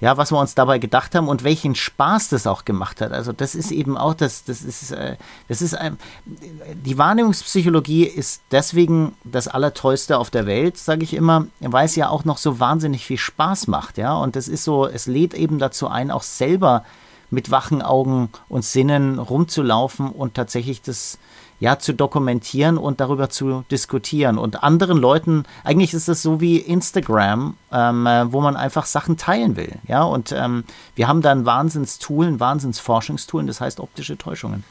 ja, 0.00 0.16
was 0.16 0.32
wir 0.32 0.38
uns 0.38 0.54
dabei 0.54 0.78
gedacht 0.78 1.14
haben 1.14 1.28
und 1.28 1.44
welchen 1.44 1.74
Spaß 1.74 2.28
das 2.28 2.46
auch 2.46 2.64
gemacht 2.64 3.00
hat. 3.00 3.12
Also 3.12 3.32
das 3.32 3.54
ist 3.54 3.70
eben 3.70 3.96
auch 3.96 4.12
das, 4.12 4.44
das 4.44 4.62
ist, 4.62 4.90
äh, 4.90 5.16
das 5.48 5.62
ist 5.62 5.74
ein, 5.74 5.98
die 6.26 6.98
Wahrnehmungspsychologie 6.98 8.04
ist 8.04 8.42
deswegen 8.50 9.16
das 9.24 9.48
Allertollste 9.48 10.18
auf 10.18 10.30
der 10.30 10.46
Welt, 10.46 10.76
sage 10.76 11.04
ich 11.04 11.14
immer, 11.14 11.46
weil 11.60 11.86
es 11.86 11.96
ja 11.96 12.08
auch 12.08 12.24
noch 12.24 12.38
so 12.38 12.60
wahnsinnig 12.60 13.06
viel 13.06 13.18
Spaß 13.18 13.66
macht, 13.68 13.96
ja. 13.96 14.14
Und 14.14 14.36
das 14.36 14.48
ist 14.48 14.64
so, 14.64 14.86
es 14.86 15.06
lädt 15.06 15.32
eben 15.32 15.58
dazu 15.58 15.88
ein, 15.88 16.10
auch 16.10 16.22
selber 16.22 16.84
mit 17.34 17.50
wachen 17.50 17.82
Augen 17.82 18.30
und 18.48 18.64
Sinnen 18.64 19.18
rumzulaufen 19.18 20.10
und 20.10 20.34
tatsächlich 20.34 20.80
das 20.80 21.18
ja 21.60 21.78
zu 21.78 21.92
dokumentieren 21.92 22.78
und 22.78 23.00
darüber 23.00 23.30
zu 23.30 23.64
diskutieren. 23.70 24.38
Und 24.38 24.62
anderen 24.62 24.98
Leuten 24.98 25.44
eigentlich 25.62 25.94
ist 25.94 26.08
es 26.08 26.22
so 26.22 26.40
wie 26.40 26.58
Instagram 26.58 27.56
ähm, 27.72 28.06
äh, 28.06 28.32
wo 28.32 28.40
man 28.40 28.56
einfach 28.56 28.86
Sachen 28.86 29.16
teilen 29.16 29.56
will 29.56 29.72
ja. 29.86 30.02
Und 30.02 30.32
ähm, 30.32 30.64
wir 30.94 31.08
haben 31.08 31.22
da 31.22 31.30
ein 31.30 31.46
Wahnsinnstool 31.46 32.26
ein 32.26 32.40
Wahnsinnsforschungstool 32.40 33.46
das 33.46 33.60
heißt 33.60 33.80
optische 33.80 34.18
Täuschungen. 34.18 34.64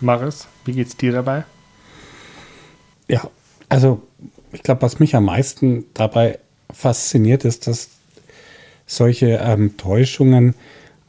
Maris 0.00 0.48
wie 0.64 0.72
geht's 0.72 0.96
dir 0.96 1.12
dabei? 1.12 1.44
Ja 3.08 3.22
also 3.68 4.02
ich 4.52 4.62
glaube 4.62 4.82
was 4.82 4.98
mich 4.98 5.14
am 5.14 5.26
meisten 5.26 5.84
dabei 5.94 6.38
fasziniert 6.72 7.44
ist 7.44 7.66
dass 7.66 7.90
solche 8.86 9.40
ähm, 9.42 9.76
Täuschungen 9.76 10.54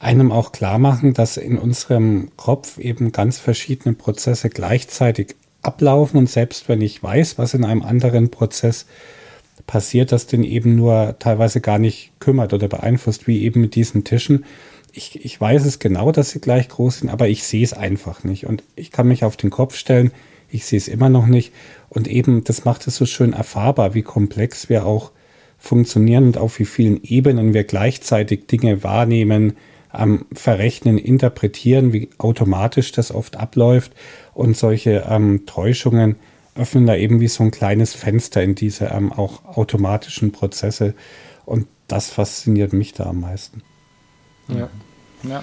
einem 0.02 0.32
auch 0.32 0.50
klar 0.50 0.78
machen, 0.78 1.14
dass 1.14 1.36
in 1.36 1.56
unserem 1.56 2.30
Kopf 2.36 2.78
eben 2.78 3.12
ganz 3.12 3.38
verschiedene 3.38 3.94
Prozesse 3.94 4.50
gleichzeitig 4.50 5.36
ablaufen 5.62 6.18
und 6.18 6.28
selbst 6.28 6.68
wenn 6.68 6.80
ich 6.80 7.00
weiß, 7.00 7.38
was 7.38 7.54
in 7.54 7.64
einem 7.64 7.82
anderen 7.82 8.30
Prozess 8.30 8.86
passiert, 9.68 10.10
das 10.10 10.26
den 10.26 10.42
eben 10.42 10.74
nur 10.74 11.14
teilweise 11.20 11.60
gar 11.60 11.78
nicht 11.78 12.10
kümmert 12.18 12.52
oder 12.52 12.66
beeinflusst, 12.66 13.28
wie 13.28 13.42
eben 13.42 13.60
mit 13.60 13.76
diesen 13.76 14.02
Tischen, 14.02 14.44
ich, 14.92 15.24
ich 15.24 15.40
weiß 15.40 15.64
es 15.64 15.78
genau, 15.78 16.10
dass 16.10 16.30
sie 16.30 16.40
gleich 16.40 16.68
groß 16.68 16.98
sind, 16.98 17.08
aber 17.08 17.28
ich 17.28 17.44
sehe 17.44 17.64
es 17.64 17.72
einfach 17.72 18.24
nicht. 18.24 18.44
Und 18.46 18.62
ich 18.74 18.90
kann 18.90 19.08
mich 19.08 19.24
auf 19.24 19.36
den 19.36 19.50
Kopf 19.50 19.76
stellen, 19.76 20.10
ich 20.50 20.66
sehe 20.66 20.78
es 20.78 20.88
immer 20.88 21.08
noch 21.08 21.26
nicht. 21.26 21.52
Und 21.88 22.08
eben, 22.08 22.44
das 22.44 22.64
macht 22.64 22.86
es 22.86 22.96
so 22.96 23.06
schön 23.06 23.32
erfahrbar, 23.32 23.94
wie 23.94 24.02
komplex 24.02 24.68
wir 24.68 24.84
auch 24.84 25.12
funktionieren 25.58 26.24
und 26.24 26.38
auf 26.38 26.58
wie 26.58 26.66
vielen 26.66 27.02
Ebenen 27.02 27.54
wir 27.54 27.64
gleichzeitig 27.64 28.48
Dinge 28.48 28.82
wahrnehmen, 28.82 29.54
ähm, 29.94 30.26
verrechnen, 30.32 30.98
interpretieren, 30.98 31.92
wie 31.92 32.10
automatisch 32.18 32.92
das 32.92 33.12
oft 33.12 33.36
abläuft. 33.36 33.92
Und 34.34 34.56
solche 34.56 35.06
ähm, 35.08 35.46
Täuschungen 35.46 36.16
öffnen 36.54 36.86
da 36.86 36.94
eben 36.96 37.20
wie 37.20 37.28
so 37.28 37.44
ein 37.44 37.50
kleines 37.50 37.94
Fenster 37.94 38.42
in 38.42 38.54
diese 38.54 38.86
ähm, 38.86 39.12
auch 39.12 39.44
automatischen 39.44 40.32
Prozesse. 40.32 40.94
Und 41.44 41.66
das 41.88 42.10
fasziniert 42.10 42.72
mich 42.72 42.92
da 42.92 43.04
am 43.04 43.20
meisten. 43.20 43.62
Ja. 44.48 44.68
ja. 45.24 45.40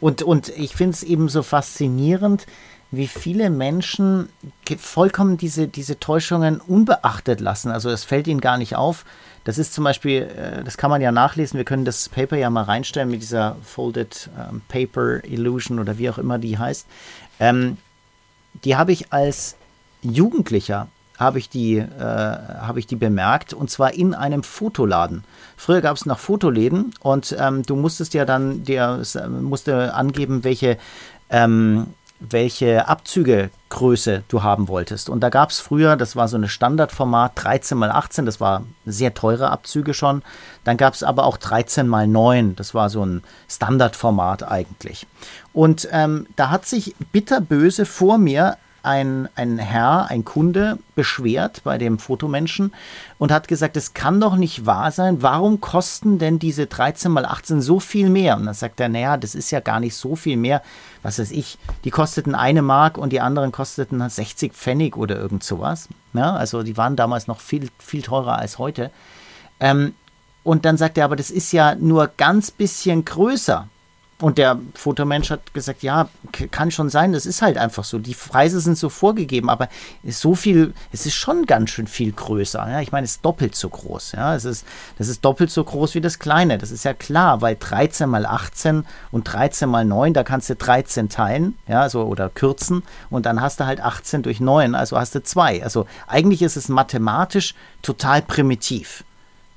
Und, 0.00 0.22
und 0.22 0.48
ich 0.50 0.74
finde 0.74 0.94
es 0.94 1.02
eben 1.02 1.28
so 1.28 1.42
faszinierend, 1.42 2.46
wie 2.90 3.06
viele 3.06 3.50
Menschen 3.50 4.30
vollkommen 4.78 5.36
diese, 5.36 5.68
diese 5.68 6.00
Täuschungen 6.00 6.60
unbeachtet 6.60 7.40
lassen. 7.40 7.70
Also 7.70 7.90
es 7.90 8.04
fällt 8.04 8.26
ihnen 8.26 8.40
gar 8.40 8.56
nicht 8.56 8.76
auf. 8.76 9.04
Das 9.44 9.58
ist 9.58 9.74
zum 9.74 9.84
Beispiel, 9.84 10.22
äh, 10.22 10.64
das 10.64 10.76
kann 10.76 10.90
man 10.90 11.00
ja 11.00 11.12
nachlesen, 11.12 11.58
wir 11.58 11.64
können 11.64 11.84
das 11.84 12.08
Paper 12.08 12.36
ja 12.36 12.50
mal 12.50 12.64
reinstellen 12.64 13.10
mit 13.10 13.22
dieser 13.22 13.56
Folded 13.62 14.30
ähm, 14.38 14.62
Paper 14.68 15.24
Illusion 15.24 15.78
oder 15.78 15.98
wie 15.98 16.10
auch 16.10 16.18
immer 16.18 16.38
die 16.38 16.58
heißt. 16.58 16.86
Ähm, 17.40 17.76
die 18.64 18.76
habe 18.76 18.92
ich 18.92 19.12
als 19.12 19.56
Jugendlicher 20.02 20.88
habe 21.18 21.40
ich, 21.40 21.48
die, 21.48 21.78
äh, 21.78 21.84
habe 22.00 22.78
ich 22.78 22.86
die 22.86 22.94
bemerkt 22.94 23.52
und 23.52 23.70
zwar 23.70 23.92
in 23.92 24.14
einem 24.14 24.44
Fotoladen. 24.44 25.24
Früher 25.56 25.80
gab 25.80 25.96
es 25.96 26.06
noch 26.06 26.20
Fotoläden 26.20 26.94
und 27.00 27.36
ähm, 27.38 27.64
du 27.64 27.74
musstest 27.74 28.14
ja 28.14 28.24
dann 28.24 28.62
dir 28.62 29.02
musste 29.28 29.94
angeben, 29.94 30.44
welche 30.44 30.78
ähm, 31.28 31.88
welche 32.20 32.88
Abzügegröße 32.88 34.24
du 34.28 34.42
haben 34.42 34.68
wolltest. 34.68 35.08
Und 35.08 35.20
da 35.20 35.28
gab 35.28 35.50
es 35.50 35.60
früher, 35.60 35.96
das 35.96 36.16
war 36.16 36.28
so 36.28 36.36
ein 36.36 36.48
Standardformat, 36.48 37.32
13 37.36 37.78
x 37.78 37.90
18, 37.90 38.26
das 38.26 38.40
war 38.40 38.64
sehr 38.86 39.14
teure 39.14 39.50
Abzüge 39.50 39.94
schon. 39.94 40.22
Dann 40.64 40.76
gab 40.76 40.94
es 40.94 41.02
aber 41.02 41.24
auch 41.24 41.36
13 41.36 41.86
x 41.86 42.06
9, 42.06 42.56
das 42.56 42.74
war 42.74 42.90
so 42.90 43.04
ein 43.04 43.22
Standardformat 43.48 44.42
eigentlich. 44.42 45.06
Und 45.52 45.88
ähm, 45.92 46.26
da 46.36 46.50
hat 46.50 46.66
sich 46.66 46.94
bitterböse 47.12 47.86
vor 47.86 48.18
mir 48.18 48.56
ein, 48.82 49.28
ein 49.34 49.58
Herr, 49.58 50.08
ein 50.08 50.24
Kunde 50.24 50.78
beschwert 50.94 51.62
bei 51.64 51.78
dem 51.78 51.98
Fotomenschen 51.98 52.72
und 53.18 53.32
hat 53.32 53.48
gesagt, 53.48 53.76
es 53.76 53.92
kann 53.92 54.20
doch 54.20 54.36
nicht 54.36 54.66
wahr 54.66 54.90
sein, 54.92 55.20
warum 55.20 55.60
kosten 55.60 56.18
denn 56.18 56.38
diese 56.38 56.66
13 56.66 57.10
mal 57.10 57.26
18 57.26 57.60
so 57.60 57.80
viel 57.80 58.08
mehr? 58.08 58.36
Und 58.36 58.46
dann 58.46 58.54
sagt 58.54 58.80
er, 58.80 58.88
naja, 58.88 59.16
das 59.16 59.34
ist 59.34 59.50
ja 59.50 59.60
gar 59.60 59.80
nicht 59.80 59.94
so 59.94 60.16
viel 60.16 60.36
mehr, 60.36 60.62
was 61.02 61.18
weiß 61.18 61.30
ich, 61.30 61.58
die 61.84 61.90
kosteten 61.90 62.34
eine 62.34 62.62
Mark 62.62 62.98
und 62.98 63.12
die 63.12 63.20
anderen 63.20 63.52
kosteten 63.52 64.08
60 64.08 64.52
Pfennig 64.52 64.96
oder 64.96 65.16
irgend 65.16 65.44
sowas. 65.44 65.88
Ja, 66.12 66.34
also 66.34 66.62
die 66.62 66.76
waren 66.76 66.96
damals 66.96 67.26
noch 67.26 67.40
viel, 67.40 67.68
viel 67.78 68.02
teurer 68.02 68.38
als 68.38 68.58
heute. 68.58 68.90
Ähm, 69.60 69.94
und 70.44 70.64
dann 70.64 70.76
sagt 70.76 70.98
er, 70.98 71.04
aber 71.04 71.16
das 71.16 71.30
ist 71.30 71.52
ja 71.52 71.74
nur 71.74 72.10
ganz 72.16 72.50
bisschen 72.50 73.04
größer. 73.04 73.68
Und 74.20 74.36
der 74.36 74.58
Fotomensch 74.74 75.30
hat 75.30 75.54
gesagt, 75.54 75.84
ja, 75.84 76.08
kann 76.50 76.72
schon 76.72 76.90
sein, 76.90 77.12
das 77.12 77.24
ist 77.24 77.40
halt 77.40 77.56
einfach 77.56 77.84
so. 77.84 78.00
Die 78.00 78.14
Preise 78.14 78.60
sind 78.60 78.76
so 78.76 78.88
vorgegeben, 78.88 79.48
aber 79.48 79.68
so 80.04 80.34
viel, 80.34 80.74
es 80.90 81.06
ist 81.06 81.14
schon 81.14 81.46
ganz 81.46 81.70
schön 81.70 81.86
viel 81.86 82.10
größer. 82.10 82.68
Ja? 82.68 82.80
Ich 82.80 82.90
meine, 82.90 83.04
es 83.04 83.12
ist 83.12 83.24
doppelt 83.24 83.54
so 83.54 83.68
groß. 83.68 84.12
Ja? 84.12 84.34
Es 84.34 84.44
ist, 84.44 84.66
das 84.98 85.06
ist 85.06 85.24
doppelt 85.24 85.52
so 85.52 85.62
groß 85.62 85.94
wie 85.94 86.00
das 86.00 86.18
kleine. 86.18 86.58
Das 86.58 86.72
ist 86.72 86.84
ja 86.84 86.94
klar, 86.94 87.42
weil 87.42 87.56
13 87.60 88.10
mal 88.10 88.26
18 88.26 88.84
und 89.12 89.22
13 89.22 89.68
mal 89.68 89.84
9, 89.84 90.14
da 90.14 90.24
kannst 90.24 90.50
du 90.50 90.56
13 90.56 91.08
teilen, 91.08 91.56
ja, 91.68 91.88
so 91.88 92.02
oder 92.02 92.28
kürzen 92.28 92.82
und 93.10 93.24
dann 93.24 93.40
hast 93.40 93.60
du 93.60 93.66
halt 93.66 93.80
18 93.80 94.22
durch 94.22 94.40
9, 94.40 94.74
also 94.74 94.98
hast 94.98 95.14
du 95.14 95.22
2. 95.22 95.62
Also 95.62 95.86
eigentlich 96.08 96.42
ist 96.42 96.56
es 96.56 96.68
mathematisch 96.68 97.54
total 97.82 98.22
primitiv. 98.22 99.04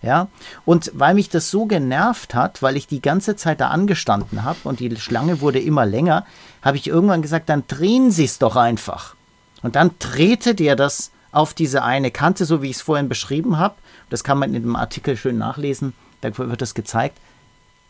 Ja, 0.04 0.30
und 0.66 0.92
weil 0.96 1.14
mich 1.14 1.30
das 1.30 1.52
so 1.52 1.68
genervt 1.68 2.34
hat, 2.34 2.64
weil 2.64 2.76
ich 2.76 2.88
die 2.88 3.04
ganze 3.04 3.36
Zeit 3.36 3.62
da 3.62 3.68
angestanden 3.68 4.44
habe 4.44 4.58
und 4.64 4.80
die 4.80 4.96
Schlange 4.96 5.42
wurde 5.42 5.60
immer 5.60 5.86
länger, 5.86 6.26
habe 6.64 6.78
ich 6.78 6.88
irgendwann 6.88 7.22
gesagt, 7.22 7.50
dann 7.50 7.66
drehen 7.68 8.10
Sie 8.10 8.26
es 8.26 8.40
doch 8.40 8.56
einfach. 8.56 9.16
Und 9.62 9.76
dann 9.76 9.92
drehte 10.00 10.56
der 10.56 10.76
das 10.76 11.12
auf 11.32 11.54
diese 11.54 11.84
eine 11.84 12.10
Kante, 12.10 12.46
so 12.46 12.64
wie 12.64 12.70
ich 12.72 12.78
es 12.78 12.82
vorhin 12.82 13.10
beschrieben 13.10 13.60
habe. 13.60 13.76
Das 14.10 14.24
kann 14.24 14.40
man 14.40 14.56
in 14.56 14.64
dem 14.64 14.76
Artikel 14.76 15.16
schön 15.16 15.38
nachlesen, 15.38 15.94
da 16.22 16.36
wird 16.36 16.62
das 16.62 16.74
gezeigt. 16.74 17.18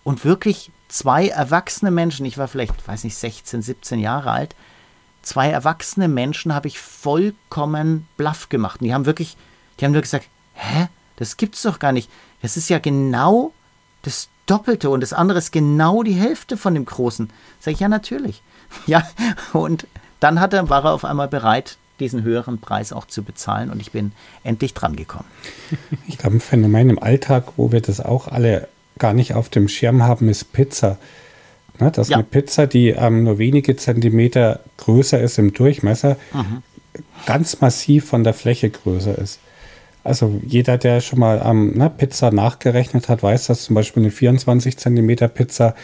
Und 0.04 0.26
wirklich 0.26 0.72
zwei 0.90 1.28
erwachsene 1.30 1.92
Menschen, 1.92 2.26
ich 2.26 2.38
war 2.38 2.48
vielleicht, 2.48 2.88
weiß 2.88 3.04
nicht, 3.04 3.16
16, 3.16 3.62
17 3.62 4.00
Jahre 4.00 4.32
alt, 4.32 4.56
zwei 5.22 5.50
erwachsene 5.50 6.08
Menschen 6.08 6.54
habe 6.54 6.68
ich 6.68 6.80
vollkommen 6.80 8.08
blaff 8.18 8.50
gemacht. 8.50 8.82
Und 8.82 8.88
die 8.88 8.94
haben 8.94 9.06
wirklich, 9.06 9.38
die 9.80 9.86
haben 9.86 9.94
wirklich 9.94 10.12
gesagt, 10.12 10.30
hä? 10.54 10.88
Das 11.22 11.38
gibt's 11.38 11.62
doch 11.62 11.78
gar 11.78 11.92
nicht. 11.92 12.10
Das 12.42 12.58
ist 12.58 12.68
ja 12.70 12.80
genau 12.80 13.54
das 14.02 14.28
Doppelte 14.48 14.90
und 14.90 15.02
das 15.02 15.14
andere 15.14 15.38
ist 15.38 15.52
genau 15.52 16.02
die 16.02 16.14
Hälfte 16.16 16.58
von 16.58 16.74
dem 16.74 16.84
Großen. 16.84 17.30
Sag 17.60 17.74
ich, 17.74 17.80
ja, 17.80 17.88
natürlich. 17.88 18.42
Ja, 18.88 19.08
und 19.52 19.86
dann 20.22 20.40
hat 20.40 20.54
er, 20.54 20.70
war 20.70 20.86
er 20.86 20.94
auf 20.94 21.04
einmal 21.04 21.28
bereit, 21.28 21.78
diesen 22.00 22.24
höheren 22.24 22.58
Preis 22.58 22.94
auch 22.94 23.06
zu 23.06 23.22
bezahlen 23.22 23.70
und 23.70 23.82
ich 23.82 23.92
bin 23.92 24.14
endlich 24.46 24.74
dran 24.74 24.96
gekommen. 24.96 25.26
Ich 26.08 26.18
glaube, 26.18 26.38
ein 26.38 26.40
Phänomen 26.40 26.90
im 26.90 27.04
Alltag, 27.04 27.54
wo 27.58 27.72
wir 27.72 27.82
das 27.82 28.00
auch 28.00 28.28
alle 28.28 28.68
gar 28.98 29.14
nicht 29.14 29.36
auf 29.36 29.50
dem 29.50 29.68
Schirm 29.68 30.02
haben, 30.02 30.28
ist 30.28 30.54
Pizza. 30.54 30.98
Ne, 31.80 31.92
dass 31.92 32.10
ja. 32.10 32.18
eine 32.18 32.24
Pizza, 32.24 32.66
die 32.66 32.90
ähm, 32.90 33.26
nur 33.26 33.38
wenige 33.38 33.76
Zentimeter 33.76 34.62
größer 34.78 35.20
ist 35.22 35.38
im 35.38 35.54
Durchmesser, 35.54 36.18
mhm. 36.34 36.64
ganz 37.28 37.62
massiv 37.62 38.06
von 38.06 38.24
der 38.24 38.34
Fläche 38.34 38.72
größer 38.72 39.18
ist. 39.18 39.40
Also 40.04 40.42
jeder, 40.46 40.78
der 40.78 41.02
schon 41.02 41.20
mal 41.20 41.42
ähm, 41.46 41.78
ne, 41.78 41.90
Pizza 41.90 42.32
nachgerechnet 42.32 43.08
hat, 43.08 43.22
weiß, 43.22 43.48
dass 43.48 43.64
zum 43.64 43.76
Beispiel 43.76 44.04
eine 44.04 44.12
24 44.12 44.78
Zentimeter 44.78 45.28
Pizza 45.28 45.76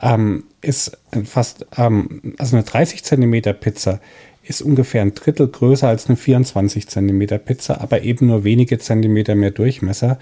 ähm, 0.00 0.44
ist 0.60 0.98
fast, 1.24 1.66
ähm, 1.76 2.34
also 2.38 2.56
eine 2.56 2.64
30 2.64 3.04
Zentimeter 3.04 3.52
Pizza 3.52 4.00
ist 4.42 4.60
ungefähr 4.60 5.02
ein 5.02 5.14
Drittel 5.14 5.48
größer 5.48 5.88
als 5.88 6.06
eine 6.06 6.16
24 6.16 6.88
Zentimeter 6.88 7.38
Pizza, 7.38 7.80
aber 7.80 8.02
eben 8.02 8.26
nur 8.26 8.44
wenige 8.44 8.78
Zentimeter 8.78 9.34
mehr 9.34 9.52
Durchmesser. 9.52 10.18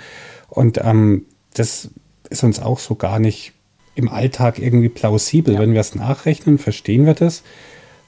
Und 0.49 0.79
ähm, 0.83 1.25
das 1.55 1.91
ist 2.29 2.45
uns 2.45 2.61
auch 2.61 2.79
so 2.79 2.95
gar 2.95 3.19
nicht 3.19 3.53
im 3.95 4.09
Alltag 4.09 4.59
irgendwie 4.59 4.89
plausibel. 4.89 5.55
Ja. 5.55 5.61
Wenn 5.61 5.73
wir 5.73 5.81
es 5.81 5.95
nachrechnen, 5.95 6.59
verstehen 6.59 7.07
wir 7.07 7.15
das. 7.15 7.43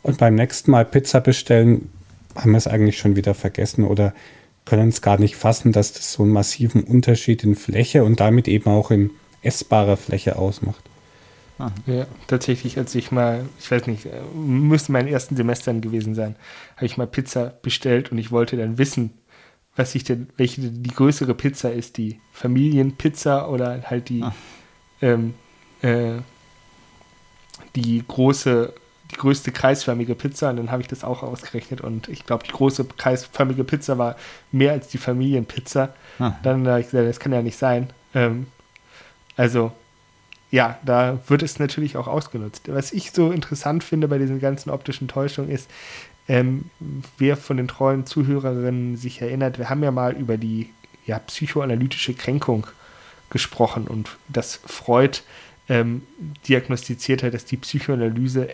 Und 0.02 0.18
beim 0.18 0.34
nächsten 0.34 0.70
Mal 0.70 0.84
Pizza 0.84 1.20
bestellen, 1.20 1.88
haben 2.34 2.52
wir 2.52 2.58
es 2.58 2.66
eigentlich 2.66 2.98
schon 2.98 3.16
wieder 3.16 3.34
vergessen 3.34 3.84
oder 3.84 4.14
können 4.64 4.88
es 4.88 5.02
gar 5.02 5.18
nicht 5.18 5.36
fassen, 5.36 5.72
dass 5.72 5.92
das 5.92 6.12
so 6.12 6.22
einen 6.22 6.32
massiven 6.32 6.84
Unterschied 6.84 7.44
in 7.44 7.56
Fläche 7.56 8.04
und 8.04 8.20
damit 8.20 8.48
eben 8.48 8.70
auch 8.70 8.90
in 8.90 9.10
essbarer 9.42 9.96
Fläche 9.96 10.36
ausmacht. 10.36 10.84
Ja, 11.86 12.06
tatsächlich, 12.26 12.76
als 12.78 12.94
ich 12.94 13.12
mal, 13.12 13.46
ich 13.60 13.70
weiß 13.70 13.86
nicht, 13.86 14.06
äh, 14.06 14.22
müsste 14.34 14.90
meinen 14.90 15.08
ersten 15.08 15.36
Semestern 15.36 15.80
gewesen 15.80 16.14
sein, 16.14 16.34
habe 16.76 16.86
ich 16.86 16.96
mal 16.96 17.06
Pizza 17.06 17.54
bestellt 17.62 18.10
und 18.10 18.18
ich 18.18 18.32
wollte 18.32 18.56
dann 18.56 18.78
wissen, 18.78 19.10
was 19.76 19.94
ich 19.94 20.04
denn, 20.04 20.28
welche 20.36 20.60
die 20.60 20.90
größere 20.90 21.34
Pizza 21.34 21.72
ist, 21.72 21.98
die 21.98 22.20
Familienpizza 22.32 23.48
oder 23.48 23.82
halt 23.84 24.08
die, 24.08 24.22
ah. 24.22 24.34
ähm, 25.00 25.34
äh, 25.82 26.14
die 27.76 28.02
große 28.06 28.74
die 29.12 29.16
größte 29.16 29.52
kreisförmige 29.52 30.14
Pizza 30.14 30.50
und 30.50 30.56
dann 30.56 30.70
habe 30.70 30.82
ich 30.82 30.88
das 30.88 31.04
auch 31.04 31.22
ausgerechnet 31.22 31.80
und 31.80 32.08
ich 32.08 32.24
glaube, 32.26 32.44
die 32.44 32.52
große 32.52 32.84
kreisförmige 32.96 33.64
Pizza 33.64 33.98
war 33.98 34.16
mehr 34.50 34.72
als 34.72 34.88
die 34.88 34.98
Familienpizza. 34.98 35.90
Ah. 36.18 36.32
Dann 36.42 36.66
habe 36.66 36.80
ich 36.80 36.86
gesagt, 36.86 37.08
das 37.08 37.20
kann 37.20 37.32
ja 37.32 37.42
nicht 37.42 37.58
sein. 37.58 37.90
Ähm, 38.14 38.46
also, 39.36 39.72
ja, 40.50 40.78
da 40.84 41.18
wird 41.28 41.42
es 41.42 41.58
natürlich 41.58 41.96
auch 41.96 42.08
ausgenutzt. 42.08 42.68
Was 42.72 42.92
ich 42.92 43.12
so 43.12 43.30
interessant 43.30 43.84
finde 43.84 44.08
bei 44.08 44.18
diesen 44.18 44.40
ganzen 44.40 44.70
optischen 44.70 45.08
Täuschungen 45.08 45.50
ist, 45.50 45.70
ähm, 46.28 46.70
wer 47.18 47.36
von 47.36 47.56
den 47.56 47.68
treuen 47.68 48.06
Zuhörerinnen 48.06 48.96
sich 48.96 49.20
erinnert, 49.20 49.58
wir 49.58 49.68
haben 49.68 49.82
ja 49.82 49.90
mal 49.90 50.12
über 50.12 50.36
die 50.36 50.70
ja, 51.06 51.18
psychoanalytische 51.18 52.14
Kränkung 52.14 52.66
gesprochen 53.30 53.88
und 53.88 54.16
dass 54.28 54.60
Freud 54.66 55.18
ähm, 55.68 56.02
diagnostiziert 56.48 57.22
hat, 57.22 57.34
dass 57.34 57.44
die 57.44 57.56
Psychoanalyse 57.56 58.48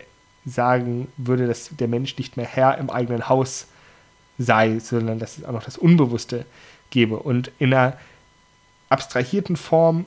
sagen 0.45 1.11
würde, 1.17 1.47
dass 1.47 1.69
der 1.71 1.87
Mensch 1.87 2.17
nicht 2.17 2.37
mehr 2.37 2.45
Herr 2.45 2.77
im 2.77 2.89
eigenen 2.89 3.29
Haus 3.29 3.67
sei, 4.37 4.79
sondern 4.79 5.19
dass 5.19 5.37
es 5.37 5.43
auch 5.43 5.51
noch 5.51 5.63
das 5.63 5.77
Unbewusste 5.77 6.45
gebe. 6.89 7.17
Und 7.17 7.51
in 7.59 7.73
einer 7.73 7.97
abstrahierten 8.89 9.57
Form 9.57 10.05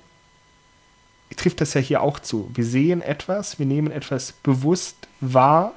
trifft 1.36 1.60
das 1.60 1.74
ja 1.74 1.80
hier 1.80 2.02
auch 2.02 2.18
zu. 2.18 2.50
Wir 2.54 2.64
sehen 2.64 3.02
etwas, 3.02 3.58
wir 3.58 3.66
nehmen 3.66 3.90
etwas 3.90 4.32
bewusst 4.32 5.08
wahr, 5.20 5.72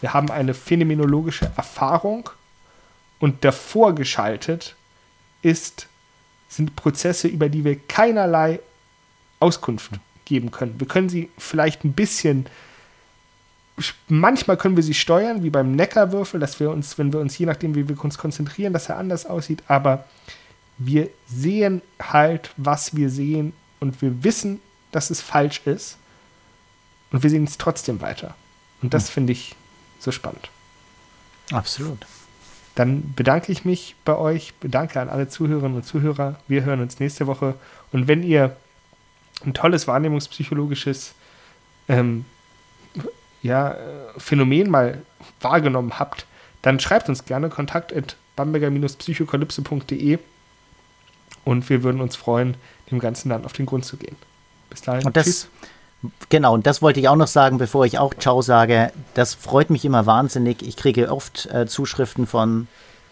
wir 0.00 0.12
haben 0.14 0.30
eine 0.30 0.52
phänomenologische 0.52 1.52
Erfahrung 1.56 2.28
und 3.20 3.44
davor 3.44 3.94
geschaltet 3.94 4.74
ist, 5.42 5.86
sind 6.48 6.74
Prozesse, 6.74 7.28
über 7.28 7.48
die 7.48 7.64
wir 7.64 7.78
keinerlei 7.78 8.58
Auskunft 9.38 9.92
geben 10.24 10.50
können. 10.50 10.80
Wir 10.80 10.88
können 10.88 11.08
sie 11.08 11.30
vielleicht 11.38 11.84
ein 11.84 11.92
bisschen, 11.92 12.46
manchmal 14.08 14.56
können 14.56 14.76
wir 14.76 14.82
sie 14.82 14.94
steuern, 14.94 15.42
wie 15.42 15.50
beim 15.50 15.74
Neckarwürfel, 15.74 16.40
dass 16.40 16.60
wir 16.60 16.70
uns, 16.70 16.98
wenn 16.98 17.12
wir 17.12 17.20
uns, 17.20 17.38
je 17.38 17.46
nachdem, 17.46 17.74
wie 17.74 17.88
wir 17.88 18.02
uns 18.04 18.18
konzentrieren, 18.18 18.72
dass 18.72 18.88
er 18.88 18.98
anders 18.98 19.26
aussieht, 19.26 19.62
aber 19.68 20.04
wir 20.78 21.08
sehen 21.26 21.82
halt, 22.00 22.50
was 22.56 22.96
wir 22.96 23.10
sehen 23.10 23.52
und 23.80 24.02
wir 24.02 24.24
wissen, 24.24 24.60
dass 24.90 25.10
es 25.10 25.20
falsch 25.20 25.62
ist 25.64 25.96
und 27.10 27.22
wir 27.22 27.30
sehen 27.30 27.44
es 27.44 27.58
trotzdem 27.58 28.00
weiter. 28.00 28.34
Und 28.82 28.94
das 28.94 29.08
hm. 29.08 29.14
finde 29.14 29.32
ich 29.32 29.54
so 29.98 30.10
spannend. 30.10 30.50
Absolut. 31.50 32.06
Dann 32.74 33.12
bedanke 33.14 33.52
ich 33.52 33.64
mich 33.64 33.96
bei 34.04 34.16
euch, 34.16 34.54
bedanke 34.54 35.00
an 35.00 35.08
alle 35.08 35.28
Zuhörerinnen 35.28 35.76
und 35.76 35.84
Zuhörer. 35.84 36.40
Wir 36.48 36.64
hören 36.64 36.80
uns 36.80 37.00
nächste 37.00 37.26
Woche. 37.26 37.54
Und 37.92 38.08
wenn 38.08 38.22
ihr 38.22 38.56
ein 39.44 39.52
tolles 39.52 39.86
wahrnehmungspsychologisches 39.86 41.14
ähm, 41.88 42.24
ja, 43.42 43.76
Phänomen 44.16 44.70
mal 44.70 45.02
wahrgenommen 45.40 45.98
habt, 45.98 46.26
dann 46.62 46.78
schreibt 46.80 47.08
uns 47.08 47.24
gerne 47.24 47.48
kontakt 47.48 47.92
at 47.92 48.16
bamberger-psychokalypse.de 48.36 50.18
und 51.44 51.68
wir 51.68 51.82
würden 51.82 52.00
uns 52.00 52.16
freuen, 52.16 52.56
dem 52.90 52.98
Ganzen 52.98 53.28
dann 53.30 53.44
auf 53.44 53.52
den 53.52 53.66
Grund 53.66 53.84
zu 53.84 53.96
gehen. 53.96 54.16
Bis 54.70 54.82
dahin. 54.82 55.04
Und 55.04 55.16
das, 55.16 55.26
tschüss. 55.26 55.48
Genau, 56.28 56.54
und 56.54 56.66
das 56.66 56.82
wollte 56.82 57.00
ich 57.00 57.08
auch 57.08 57.16
noch 57.16 57.26
sagen, 57.26 57.58
bevor 57.58 57.84
ich 57.84 57.98
auch 57.98 58.14
Ciao 58.14 58.42
sage. 58.42 58.92
Das 59.14 59.34
freut 59.34 59.70
mich 59.70 59.84
immer 59.84 60.06
wahnsinnig. 60.06 60.62
Ich 60.62 60.76
kriege 60.76 61.12
oft 61.12 61.46
äh, 61.46 61.66
Zuschriften 61.66 62.26
von 62.26 62.66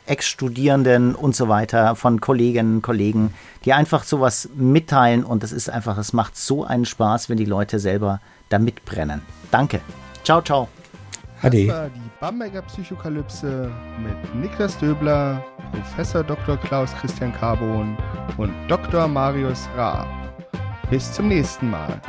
Ex-Studierenden 0.06 1.14
und 1.14 1.36
so 1.36 1.48
weiter, 1.48 1.94
von 1.94 2.20
Kolleginnen 2.20 2.76
und 2.76 2.82
Kollegen, 2.82 3.34
die 3.64 3.72
einfach 3.72 4.02
sowas 4.02 4.48
mitteilen 4.56 5.24
und 5.24 5.42
das 5.44 5.52
ist 5.52 5.70
einfach, 5.70 5.98
es 5.98 6.12
macht 6.12 6.36
so 6.36 6.64
einen 6.64 6.84
Spaß, 6.84 7.28
wenn 7.28 7.36
die 7.36 7.44
Leute 7.44 7.78
selber 7.78 8.20
da 8.48 8.58
mitbrennen. 8.58 9.22
Danke. 9.52 9.80
Ciao, 10.24 10.40
ciao. 10.40 10.68
Ade. 11.42 11.66
Das 11.66 11.76
war 11.76 11.88
die 11.88 12.10
Bamberger 12.20 12.62
Psychokalypse 12.62 13.72
mit 13.98 14.34
Niklas 14.34 14.76
Döbler, 14.78 15.42
Professor 15.72 16.22
Dr. 16.22 16.56
Klaus 16.58 16.94
Christian 17.00 17.32
Carbon 17.32 17.96
und 18.36 18.52
Dr. 18.68 19.08
Marius 19.08 19.68
Ra. 19.76 20.06
Bis 20.90 21.12
zum 21.12 21.28
nächsten 21.28 21.70
Mal. 21.70 22.00